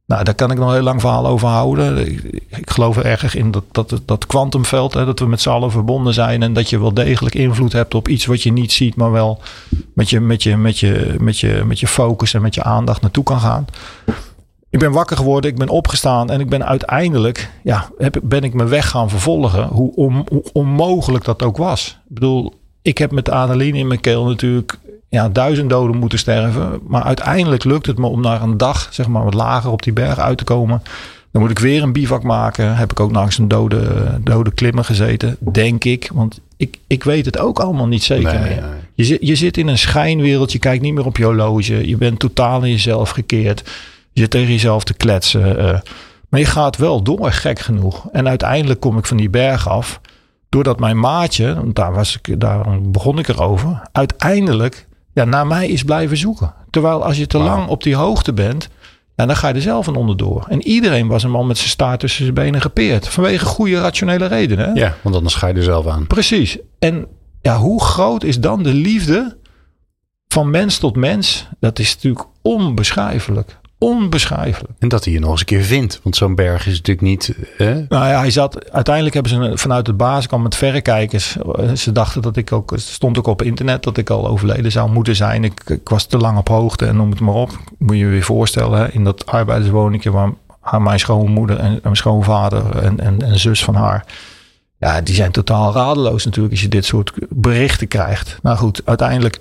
[0.06, 2.08] Nou, daar kan ik nog heel lang verhaal over houden.
[2.50, 6.14] Ik, geloof er erg in dat, dat, dat kwantumveld, dat we met z'n allen verbonden
[6.14, 9.12] zijn en dat je wel degelijk invloed hebt op iets wat je niet ziet, maar
[9.12, 9.42] wel
[9.94, 13.02] met je, met je, met je, met je, met je focus en met je aandacht
[13.02, 13.66] naartoe kan gaan.
[14.70, 18.54] Ik ben wakker geworden, ik ben opgestaan en ik ben uiteindelijk, ja, heb, ben ik
[18.54, 19.68] mijn weg gaan vervolgen.
[19.68, 20.24] Hoe, hoe
[20.54, 22.00] onmogelijk dat ook was.
[22.08, 22.54] Ik bedoel,
[22.88, 24.78] ik heb met adrenaline in mijn keel natuurlijk
[25.10, 26.80] ja, duizend doden moeten sterven.
[26.88, 29.94] Maar uiteindelijk lukt het me om naar een dag, zeg maar, wat lager op die
[29.94, 30.82] berg uit te komen.
[31.32, 32.76] Dan moet ik weer een bivak maken.
[32.76, 36.10] Heb ik ook langs een dode, dode klimmer gezeten, denk ik.
[36.14, 38.64] Want ik, ik weet het ook allemaal niet zeker meer.
[38.94, 41.88] Je, zit, je zit in een schijnwereld, je kijkt niet meer op je horloge.
[41.88, 43.64] Je bent totaal in jezelf gekeerd.
[44.14, 45.60] Je zit tegen jezelf te kletsen.
[45.60, 45.80] Uh,
[46.30, 48.08] maar je gaat wel door, gek genoeg.
[48.12, 50.00] En uiteindelijk kom ik van die berg af
[50.58, 55.84] doordat mijn maatje, daar, was ik, daar begon ik erover, uiteindelijk ja, naar mij is
[55.84, 56.54] blijven zoeken.
[56.70, 58.70] Terwijl als je te lang op die hoogte bent,
[59.16, 60.46] ja, dan ga je er zelf een onderdoor.
[60.50, 63.08] En iedereen was een man met zijn staart tussen zijn benen gepeerd.
[63.08, 64.76] Vanwege goede rationele redenen.
[64.76, 66.08] Ja, want anders ga je er zelf aan.
[66.08, 66.58] Precies.
[66.80, 67.08] En
[67.42, 69.38] ja, hoe groot is dan de liefde
[70.28, 71.48] van mens tot mens?
[71.60, 74.74] Dat is natuurlijk onbeschrijfelijk onbeschrijfelijk.
[74.80, 76.00] En dat hij je nog eens een keer vindt.
[76.04, 77.36] Want zo'n berg is natuurlijk niet.
[77.58, 77.74] Hè?
[77.74, 78.72] Nou ja, hij zat.
[78.72, 81.38] Uiteindelijk hebben ze vanuit de basis kwam met verrekijkers.
[81.76, 82.74] Ze dachten dat ik ook.
[82.76, 85.44] stond ook op internet dat ik al overleden zou moeten zijn.
[85.44, 87.60] Ik, ik was te lang op hoogte en noem het maar op.
[87.78, 88.80] Moet je je weer voorstellen.
[88.80, 93.64] Hè, in dat arbeiderswoningje waar haar, mijn schoonmoeder en mijn schoonvader en, en, en zus
[93.64, 94.06] van haar.
[94.80, 98.40] Ja, die zijn totaal radeloos natuurlijk als je dit soort berichten krijgt.
[98.42, 99.40] Nou goed, uiteindelijk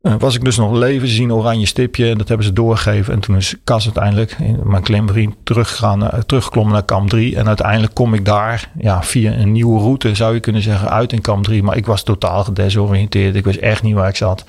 [0.00, 3.14] was ik dus nog leven, ze zien oranje stipje en dat hebben ze doorgegeven.
[3.14, 7.36] En toen is Cas uiteindelijk, mijn klimvriend, teruggegaan, uh, teruggeklommen naar kamp 3.
[7.36, 11.12] En uiteindelijk kom ik daar ja, via een nieuwe route, zou je kunnen zeggen, uit
[11.12, 11.62] in kamp 3.
[11.62, 13.34] Maar ik was totaal gedesoriënteerd.
[13.34, 14.44] Ik wist echt niet waar ik zat.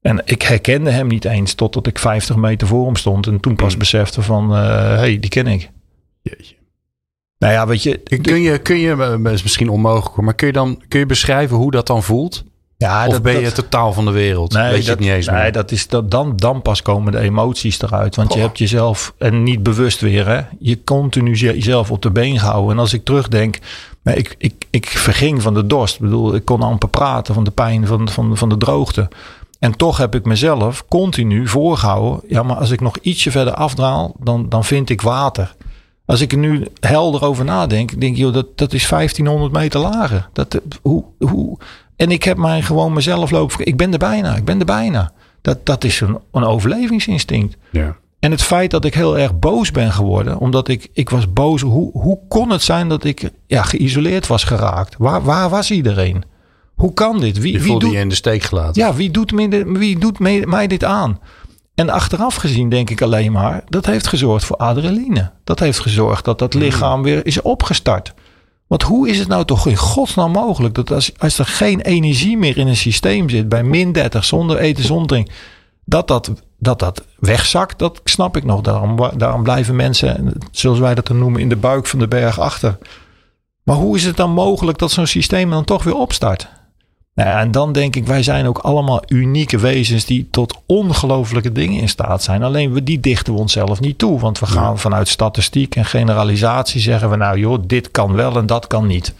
[0.00, 3.26] En ik herkende hem niet eens totdat ik 50 meter voor hem stond.
[3.26, 3.78] En toen pas mm.
[3.78, 5.70] besefte van, hé, uh, hey, die ken ik.
[6.22, 6.54] Jeetje.
[7.38, 7.98] Nou ja, weet je...
[8.22, 11.86] Kun je, kun je, misschien onmogelijk, maar kun je dan kun je beschrijven hoe dat
[11.86, 12.44] dan voelt?
[12.80, 14.52] Ja, of dat- ben je dat- totaal van de wereld?
[14.52, 15.52] Weet je dat, het niet eens nee, meer?
[15.52, 18.16] dat is dat, dan, dan pas komen de emoties eruit.
[18.16, 22.10] Want je hebt jezelf, en niet bewust weer, hè, je continu je- jezelf op de
[22.10, 22.72] been gehouden.
[22.72, 23.58] En als ik terugdenk,
[24.02, 25.94] nee, ik, ik, ik verging van de dorst.
[25.94, 29.08] Ik bedoel, ik kon amper praten van de pijn van, van, van de droogte.
[29.58, 32.20] En toch heb ik mezelf continu voorgehouden.
[32.28, 35.54] Ja, maar als ik nog ietsje verder afdraal, dan, dan vind ik water.
[36.06, 39.80] Als ik er nu helder over nadenk, denk ik, joh, dat, dat is 1500 meter
[39.80, 40.28] lager.
[40.32, 41.58] Dat, hoe, hoe,
[42.00, 43.66] en ik heb mij gewoon mezelf lopen.
[43.66, 45.12] Ik ben er bijna, ik ben er bijna.
[45.42, 47.56] Dat, dat is een, een overlevingsinstinct.
[47.70, 47.96] Ja.
[48.18, 51.60] En het feit dat ik heel erg boos ben geworden, omdat ik, ik was boos.
[51.60, 54.94] Hoe, hoe kon het zijn dat ik ja, geïsoleerd was geraakt?
[54.98, 56.24] Waar, waar was iedereen?
[56.74, 57.38] Hoe kan dit?
[57.38, 58.82] Wie, Je wie doet, je in de steek gelaten.
[58.82, 61.18] ja, wie doet, dit- wie doet mij dit aan?
[61.74, 65.30] En achteraf gezien denk ik alleen maar, dat heeft gezorgd voor adrenaline.
[65.44, 68.14] Dat heeft gezorgd dat dat lichaam weer is opgestart.
[68.70, 72.38] Want hoe is het nou toch in godsnaam mogelijk dat als, als er geen energie
[72.38, 75.34] meer in een systeem zit, bij min 30, zonder eten, zonder drinken,
[75.84, 78.60] dat dat, dat dat wegzakt, dat snap ik nog.
[78.60, 82.40] Daarom, daarom blijven mensen, zoals wij dat dan noemen, in de buik van de berg
[82.40, 82.78] achter.
[83.62, 86.48] Maar hoe is het dan mogelijk dat zo'n systeem dan toch weer opstart?
[87.20, 91.52] Nou ja, en dan denk ik, wij zijn ook allemaal unieke wezens die tot ongelofelijke
[91.52, 92.42] dingen in staat zijn.
[92.42, 94.20] Alleen we, die dichten we onszelf niet toe.
[94.20, 98.46] Want we gaan vanuit statistiek en generalisatie zeggen we nou joh, dit kan wel en
[98.46, 99.14] dat kan niet.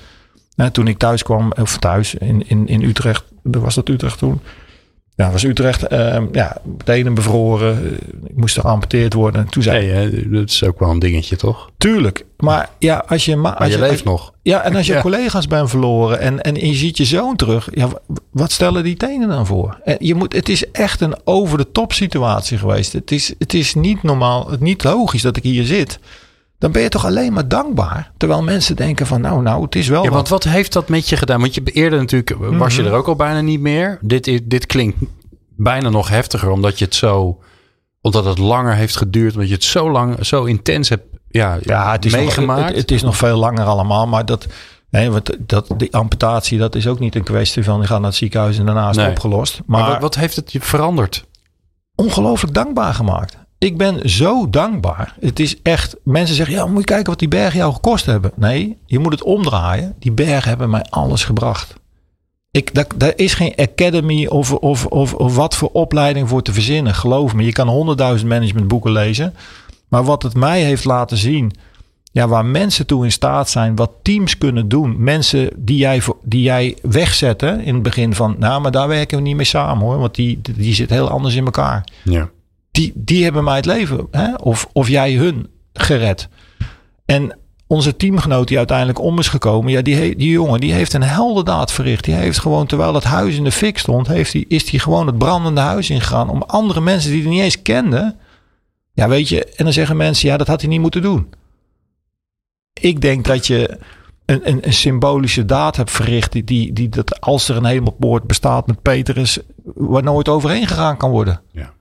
[0.56, 4.40] Nou, toen ik thuis kwam, of thuis in, in, in Utrecht, was dat Utrecht toen?
[5.20, 7.98] Ja, was Utrecht, ehm, ja, tenen bevroren.
[8.26, 9.48] Ik moest er geamputeerd worden.
[9.48, 11.70] Toen zei dat is ook wel een dingetje, toch?
[11.78, 12.24] tuurlijk.
[12.36, 13.36] Maar ja, als je...
[13.36, 14.32] Maar als je leeft nog.
[14.42, 15.00] ja, en als je Ja.
[15.00, 17.88] collega's bent verloren en, en je ziet je zoon terug, ja,
[18.30, 19.78] wat stellen die tenen dan voor?
[19.84, 22.92] En je moet, het is echt een over de top situatie geweest.
[22.92, 25.98] Het is, het is niet normaal, het niet logisch dat ik hier zit.
[26.60, 28.10] Dan ben je toch alleen maar dankbaar.
[28.16, 30.14] Terwijl mensen denken van nou, nou, het is wel Ja, wat.
[30.16, 31.40] want wat heeft dat met je gedaan?
[31.40, 33.98] Want je eerder natuurlijk was je er ook al bijna niet meer.
[34.00, 34.96] Dit, is, dit klinkt
[35.56, 37.38] bijna nog heftiger, omdat je het zo,
[38.00, 41.92] omdat het langer heeft geduurd, omdat je het zo lang, zo intens hebt ja, Ja,
[41.92, 42.60] het is meegemaakt.
[42.60, 44.46] Nog, het, het is nog veel langer allemaal, maar dat,
[44.90, 48.08] nee, want dat, die amputatie, dat is ook niet een kwestie van je gaat naar
[48.08, 49.14] het ziekenhuis en daarna is het Nee.
[49.14, 49.60] opgelost.
[49.66, 51.24] maar Maar, wat, wat heeft het je veranderd?
[51.94, 53.36] ongelooflijk dankbaar gemaakt.
[53.60, 55.14] Ik ben zo dankbaar.
[55.20, 58.32] Het is echt, mensen zeggen, ja, moet je kijken wat die bergen jou gekost hebben.
[58.36, 59.94] Nee, je moet het omdraaien.
[59.98, 61.74] Die bergen hebben mij alles gebracht.
[62.50, 66.52] Ik, daar, daar is geen academy of, of, of, of wat voor opleiding voor te
[66.52, 66.94] verzinnen.
[66.94, 69.34] Geloof me, je kan honderdduizend managementboeken lezen.
[69.88, 71.52] Maar wat het mij heeft laten zien,
[72.12, 75.02] ja, waar mensen toe in staat zijn, wat teams kunnen doen.
[75.02, 79.22] Mensen die jij, die jij wegzetten in het begin van, nou, maar daar werken we
[79.22, 79.98] niet mee samen hoor.
[79.98, 82.30] Want die, die zit heel anders in elkaar Ja.
[82.70, 84.34] Die, die hebben mij het leven, hè?
[84.34, 86.28] Of, of jij hun, gered.
[87.04, 91.02] En onze teamgenoot die uiteindelijk om is gekomen, ja, die, die jongen die heeft een
[91.02, 92.04] heldendaad verricht.
[92.04, 95.06] Die heeft gewoon, terwijl het huis in de fik stond, heeft die, is hij gewoon
[95.06, 98.18] het brandende huis ingegaan om andere mensen die hij niet eens kenden.
[98.92, 101.28] Ja, weet je, en dan zeggen mensen, ja, dat had hij niet moeten doen.
[102.80, 103.78] Ik denk dat je
[104.24, 108.26] een, een, een symbolische daad hebt verricht, die, die, die dat als er een hemelpoort
[108.26, 111.40] bestaat met Petrus, waar nooit overheen gegaan kan worden.
[111.52, 111.72] Ja.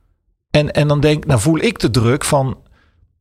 [0.52, 2.58] En, en dan denk, nou voel ik de druk van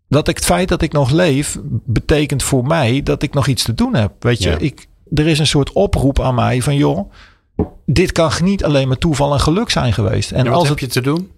[0.08, 3.62] dat ik het feit dat ik nog leef, betekent voor mij dat ik nog iets
[3.62, 4.12] te doen heb.
[4.18, 4.58] Weet je, Ja.
[4.58, 7.12] ik, er is een soort oproep aan mij van joh,
[7.86, 10.30] dit kan niet alleen maar toeval en geluk zijn geweest.
[10.32, 11.30] En En wat als heb het, je te doen?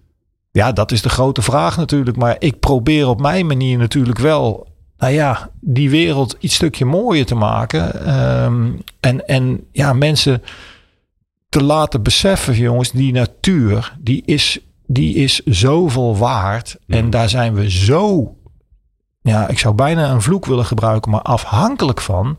[0.53, 2.17] ja, dat is de grote vraag natuurlijk.
[2.17, 4.69] Maar ik probeer op mijn manier natuurlijk wel,
[4.99, 8.05] nou ja, die wereld iets stukje mooier te maken.
[8.07, 8.69] Ehm,
[9.01, 10.43] en, en ja, mensen
[11.49, 14.59] te laten beseffen, jongens, die natuur, die is,
[14.93, 16.77] die is zoveel waard.
[16.87, 18.35] En daar zijn we zo,
[19.21, 22.39] ja, ik zou bijna een vloek willen gebruiken, maar afhankelijk van.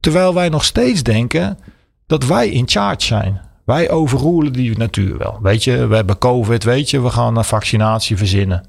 [0.00, 1.58] Terwijl wij nog steeds denken
[2.06, 3.40] dat wij in charge zijn.
[3.64, 5.38] Wij overroelen die natuur wel.
[5.42, 8.66] Weet je, we hebben COVID, weet je, we gaan een vaccinatie verzinnen.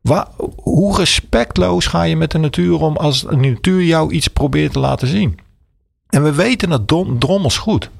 [0.00, 4.72] Wa- hoe respectloos ga je met de natuur om als de natuur jou iets probeert
[4.72, 5.38] te laten zien?
[6.08, 7.90] En we weten het dom- drommels goed.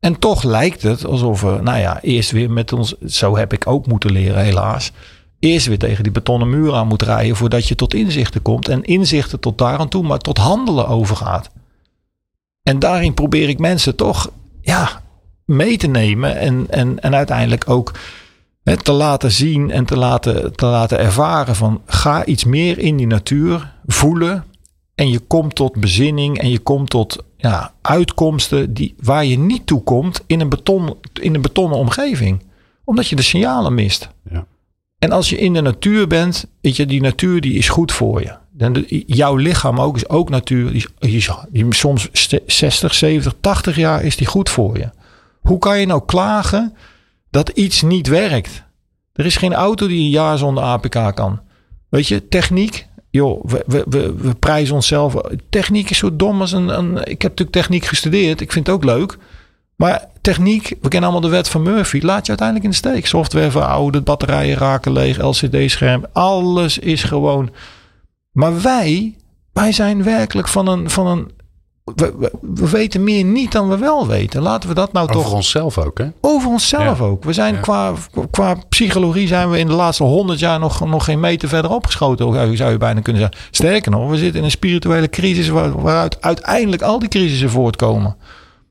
[0.00, 3.66] En toch lijkt het alsof we, nou ja, eerst weer met ons, zo heb ik
[3.66, 4.92] ook moeten leren helaas.
[5.38, 8.68] Eerst weer tegen die betonnen muur aan moet rijden voordat je tot inzichten komt.
[8.68, 11.50] En inzichten tot daar aan toe, maar tot handelen overgaat.
[12.62, 14.30] En daarin probeer ik mensen toch,
[14.60, 15.02] ja,
[15.44, 17.92] mee te nemen en, en, en uiteindelijk ook
[18.82, 23.06] te laten zien en te laten, te laten ervaren van ga iets meer in die
[23.06, 24.44] natuur voelen
[24.94, 29.66] en je komt tot bezinning en je komt tot ja, uitkomsten die, waar je niet
[29.66, 32.42] toe komt in een, beton, in een betonnen omgeving.
[32.84, 34.08] Omdat je de signalen mist.
[34.30, 34.46] Ja.
[34.98, 38.20] En als je in de natuur bent, weet je, die natuur die is goed voor
[38.20, 38.36] je.
[38.58, 40.72] En jouw lichaam ook is ook natuur.
[40.72, 44.90] Die, is- die, die soms ste- 60, 70, 80 jaar is die goed voor je.
[45.40, 46.74] Hoe kan je nou klagen
[47.30, 48.62] dat iets niet werkt?
[49.12, 51.40] Er is geen auto die een jaar zonder APK kan.
[51.88, 52.86] Weet je, techniek.
[53.10, 55.14] Joh, we, we, we, prijzen onszelf.
[55.48, 56.96] Techniek is zo dom als een, een.
[56.96, 58.40] Ik heb natuurlijk techniek gestudeerd.
[58.40, 59.18] Ik vind het ook leuk.
[59.76, 63.06] Maar techniek, we kennen allemaal de wet van Murphy, laat je uiteindelijk in de steek.
[63.06, 67.50] Software verouderd, batterijen raken leeg, LCD-scherm, alles is gewoon.
[68.32, 69.16] Maar wij,
[69.52, 70.90] wij zijn werkelijk van een.
[70.90, 71.30] Van een
[71.94, 74.42] we, we, weten meer niet dan we wel weten.
[74.42, 75.24] Laten we dat nou Over toch.
[75.24, 76.08] Over onszelf ook, hè?
[76.20, 77.24] Over onszelf ook.
[77.24, 77.92] We zijn qua,
[78.30, 82.56] qua psychologie zijn we in de laatste honderd jaar nog, nog geen meter verder opgeschoten,
[82.56, 83.48] zou je bijna kunnen zeggen.
[83.50, 88.16] Sterker nog, we zitten in een spirituele crisis waar, waaruit uiteindelijk al die crisissen voortkomen.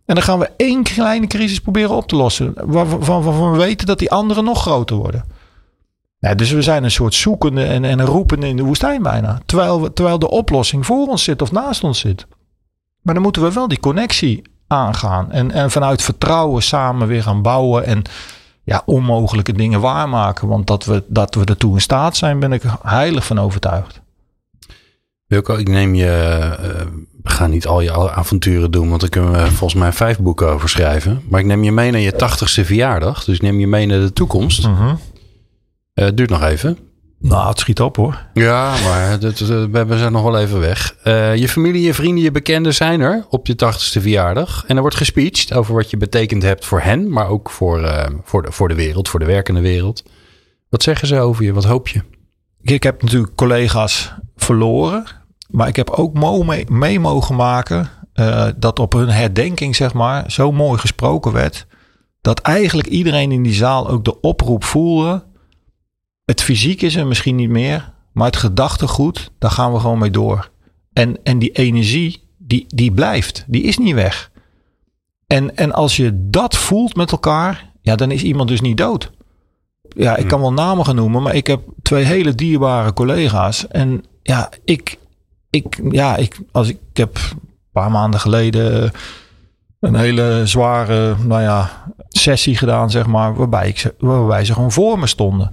[0.06, 2.54] En dan gaan we één kleine crisis proberen op te lossen.
[2.56, 5.24] Waarvan, waarvan we weten dat die andere nog groter worden.
[6.20, 9.40] Ja, dus we zijn een soort zoekende en, en roepende in de woestijn bijna.
[9.46, 12.28] Terwijl, we, terwijl de oplossing voor ons zit of naast ons zit.
[13.02, 15.32] Maar dan moeten we wel die connectie aangaan.
[15.32, 17.86] En, en vanuit vertrouwen samen weer gaan bouwen.
[17.86, 18.02] En
[18.64, 20.48] ja, onmogelijke dingen waarmaken.
[20.48, 24.02] Want dat we, dat we ertoe in staat zijn, ben ik heilig van overtuigd.
[25.26, 26.06] Wilco, ik neem je.
[26.06, 26.68] Uh,
[27.24, 30.50] we gaan niet al je avonturen doen, want daar kunnen we volgens mij vijf boeken
[30.50, 31.22] over schrijven.
[31.30, 33.24] Maar ik neem je mee naar je tachtigste verjaardag.
[33.24, 34.66] Dus ik neem je mee naar de toekomst.
[34.66, 34.94] Uh -huh.
[35.96, 36.78] uh, duurt nog even.
[37.20, 38.26] Nou, het schiet op hoor.
[38.34, 40.96] Ja, maar dat, we zijn nog wel even weg.
[41.04, 44.64] Uh, je familie, je vrienden, je bekenden zijn er op je tachtigste verjaardag.
[44.68, 48.06] En er wordt gespeecht over wat je betekend hebt voor hen, maar ook voor, uh,
[48.24, 50.04] voor, de, voor de wereld, voor de werkende wereld.
[50.70, 51.54] Wat zeggen ze over je?
[51.54, 52.02] Wat hoop je?
[52.62, 55.04] Ik heb natuurlijk collega's verloren.
[55.50, 60.32] Maar ik heb ook mee, mee mogen maken uh, dat op hun herdenking, zeg maar,
[60.32, 61.68] zo mooi gesproken werd.
[62.22, 65.24] Dat eigenlijk iedereen in die zaal ook de oproep voelde.
[66.30, 70.10] Het fysiek is er misschien niet meer, maar het gedachtegoed, daar gaan we gewoon mee
[70.12, 70.50] door.
[70.94, 74.32] En, en die energie, die, die blijft, die is niet weg.
[75.28, 79.12] En, en als je dat voelt met elkaar, ja, dan is iemand dus niet dood.
[79.96, 83.68] Ja, ik kan wel namen gaan noemen, maar ik heb twee hele dierbare collega's.
[83.68, 84.98] En ja, ik,
[85.50, 88.92] ik, ja, ik, als ik, ik heb een paar maanden geleden
[89.80, 95.00] een hele zware, nou ja, sessie gedaan, zeg maar, waarbij, ik, waarbij ze gewoon voor
[95.00, 95.52] me stonden.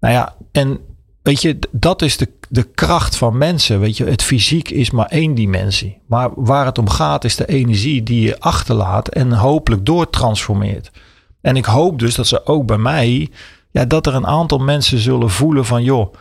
[0.00, 0.80] Nou ja, en
[1.22, 3.80] weet je, dat is de, de kracht van mensen.
[3.80, 5.98] Weet je, het fysiek is maar één dimensie.
[6.06, 10.90] Maar waar het om gaat, is de energie die je achterlaat en hopelijk doortransformeert.
[11.40, 13.28] En ik hoop dus dat ze ook bij mij,
[13.70, 16.14] ja, dat er een aantal mensen zullen voelen van, joh,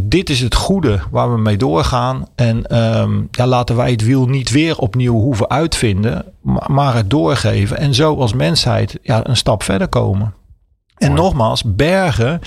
[0.00, 2.26] dit is het goede waar we mee doorgaan.
[2.34, 6.24] En um, ja, laten wij het wiel niet weer opnieuw hoeven uitvinden,
[6.66, 7.76] maar, het doorgeven.
[7.78, 10.34] En zo als mensheid ja, een stap verder komen.
[10.96, 11.22] En Mooi.
[11.22, 12.40] nogmaals, bergen.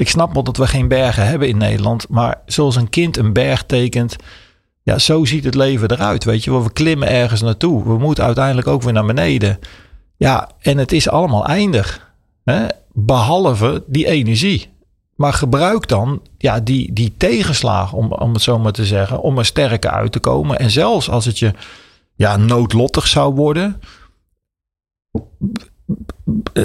[0.00, 2.08] Ik snap wel dat we geen bergen hebben in Nederland.
[2.08, 4.16] Maar zoals een kind een berg tekent.
[4.82, 6.24] Ja, zo ziet het leven eruit.
[6.24, 7.84] Weet je we klimmen ergens naartoe.
[7.84, 9.58] We moeten uiteindelijk ook weer naar beneden.
[10.16, 12.12] Ja, en het is allemaal eindig.
[12.44, 12.66] Hè?
[12.92, 14.68] Behalve die energie.
[15.14, 19.38] Maar gebruik dan ja, die, die tegenslagen, om, om het zo maar te zeggen, om
[19.38, 20.58] er sterker uit te komen.
[20.58, 21.52] En zelfs als het je
[22.14, 23.80] ja, noodlottig zou worden,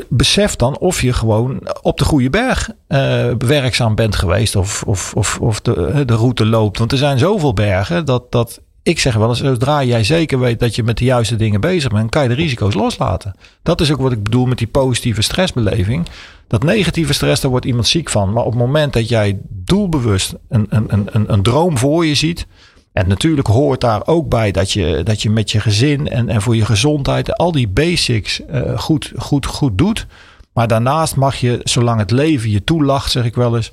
[0.09, 5.13] besef dan of je gewoon op de goede berg uh, werkzaam bent geweest of, of,
[5.15, 6.77] of, of de, de route loopt.
[6.77, 10.59] Want er zijn zoveel bergen dat, dat ik zeg wel eens, zodra jij zeker weet
[10.59, 13.35] dat je met de juiste dingen bezig bent, kan je de risico's loslaten.
[13.63, 16.07] Dat is ook wat ik bedoel met die positieve stressbeleving.
[16.47, 18.33] Dat negatieve stress, daar wordt iemand ziek van.
[18.33, 22.47] Maar op het moment dat jij doelbewust een, een, een, een droom voor je ziet.
[22.95, 26.41] En natuurlijk hoort daar ook bij dat je, dat je met je gezin en, en
[26.41, 30.07] voor je gezondheid al die basics uh, goed, goed, goed doet.
[30.53, 33.71] Maar daarnaast mag je, zolang het leven je toelacht, zeg ik wel eens,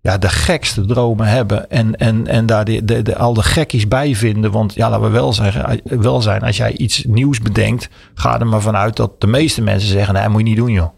[0.00, 1.70] ja, de gekste dromen hebben.
[1.70, 4.50] En, en, en daar de, de, de, al de gekkies bij vinden.
[4.50, 8.46] Want ja, laten we wel, zeggen, wel zijn, als jij iets nieuws bedenkt, ga er
[8.46, 10.92] maar vanuit dat de meeste mensen zeggen, nee, moet je niet doen joh.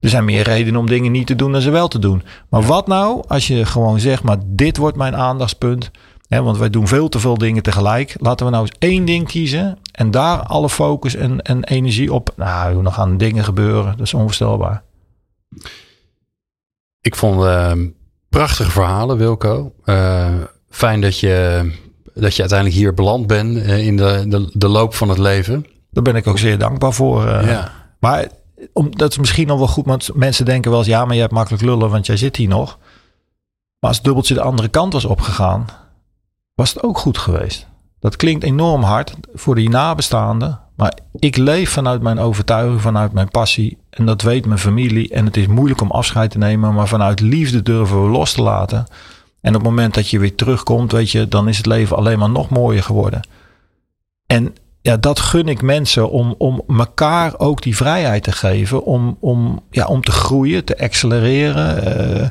[0.00, 2.22] Er zijn meer redenen om dingen niet te doen dan ze wel te doen.
[2.48, 5.90] Maar wat nou als je gewoon zegt, maar dit wordt mijn aandachtspunt.
[6.38, 8.16] Want wij doen veel te veel dingen tegelijk.
[8.18, 9.78] Laten we nou eens één ding kiezen.
[9.92, 12.32] En daar alle focus en, en energie op.
[12.36, 13.96] Nou, dan gaan dingen gebeuren.
[13.96, 14.82] Dat is onvoorstelbaar.
[17.00, 17.72] Ik vond uh,
[18.28, 19.72] prachtige verhalen, Wilco.
[19.84, 20.34] Uh,
[20.68, 21.70] fijn dat je,
[22.14, 25.66] dat je uiteindelijk hier beland bent uh, in de, de, de, loop van het leven.
[25.90, 27.22] Daar ben ik ook zeer dankbaar voor.
[27.26, 27.72] Ja.
[28.00, 28.28] Maar
[28.72, 31.20] om, dat is misschien nog wel goed, want mensen denken wel eens, ja, maar je
[31.20, 32.78] hebt makkelijk lullen, want jij zit hier nog.
[33.78, 35.66] Maar als het dubbeltje de andere kant was opgegaan,
[36.60, 37.66] was het ook goed geweest.
[38.00, 43.30] Dat klinkt enorm hard voor die nabestaanden, maar ik leef vanuit mijn overtuiging, vanuit mijn
[43.30, 43.78] passie.
[43.90, 45.08] En dat weet mijn familie.
[45.08, 48.42] En het is moeilijk om afscheid te nemen, maar vanuit liefde durven we los te
[48.42, 48.86] laten.
[49.40, 52.18] En op het moment dat je weer terugkomt, weet je, dan is het leven alleen
[52.18, 53.20] maar nog mooier geworden.
[54.26, 58.84] En ja, dat gun ik mensen om, om elkaar ook die vrijheid te geven.
[58.84, 61.68] Om, om, ja, om te groeien, te accelereren.
[62.20, 62.28] Uh,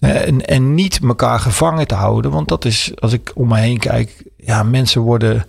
[0.00, 2.30] en, en niet elkaar gevangen te houden.
[2.30, 5.44] Want dat is, als ik om me heen kijk, ja, mensen worden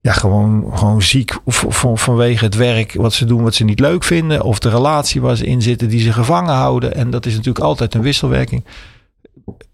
[0.00, 4.04] ja, gewoon, gewoon ziek van, vanwege het werk wat ze doen, wat ze niet leuk
[4.04, 4.42] vinden.
[4.42, 6.94] Of de relatie waar ze in zitten, die ze gevangen houden.
[6.94, 8.64] En dat is natuurlijk altijd een wisselwerking.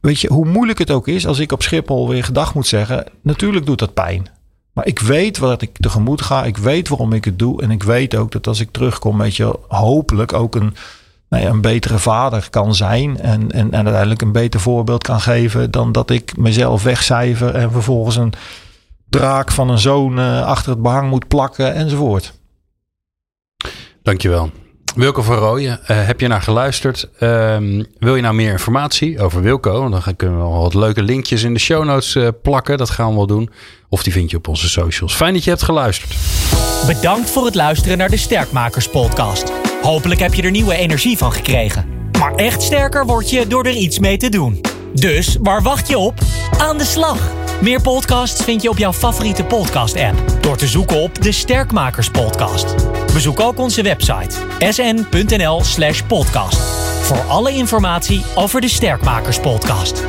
[0.00, 3.04] Weet je, hoe moeilijk het ook is, als ik op Schiphol weer gedag moet zeggen,
[3.22, 4.28] natuurlijk doet dat pijn.
[4.72, 6.44] Maar ik weet wat ik tegemoet ga.
[6.44, 7.62] Ik weet waarom ik het doe.
[7.62, 10.74] En ik weet ook dat als ik terugkom, weet je, hopelijk ook een,
[11.28, 13.20] nou ja, een betere vader kan zijn.
[13.20, 17.72] En, en, en uiteindelijk een beter voorbeeld kan geven dan dat ik mezelf wegcijfer en
[17.72, 18.32] vervolgens een
[19.08, 22.32] draak van een zoon uh, achter het behang moet plakken enzovoort.
[24.02, 24.50] Dankjewel.
[24.94, 27.08] Wilco van Rooyen, uh, heb je naar geluisterd?
[27.20, 29.88] Um, wil je nou meer informatie over Wilco?
[29.88, 32.78] Dan kunnen we wel wat leuke linkjes in de show notes uh, plakken.
[32.78, 33.50] Dat gaan we wel doen.
[33.88, 35.14] Of die vind je op onze socials.
[35.14, 36.14] Fijn dat je hebt geluisterd.
[36.86, 39.67] Bedankt voor het luisteren naar de Sterkmakers podcast.
[39.82, 41.86] Hopelijk heb je er nieuwe energie van gekregen.
[42.18, 44.60] Maar echt sterker word je door er iets mee te doen.
[44.94, 46.14] Dus waar wacht je op?
[46.58, 47.32] Aan de slag!
[47.60, 52.74] Meer podcasts vind je op jouw favoriete podcast-app door te zoeken op de Sterkmakers Podcast.
[53.12, 56.56] Bezoek ook onze website sn.nl/podcast
[57.02, 60.02] voor alle informatie over de Sterkmakers Podcast.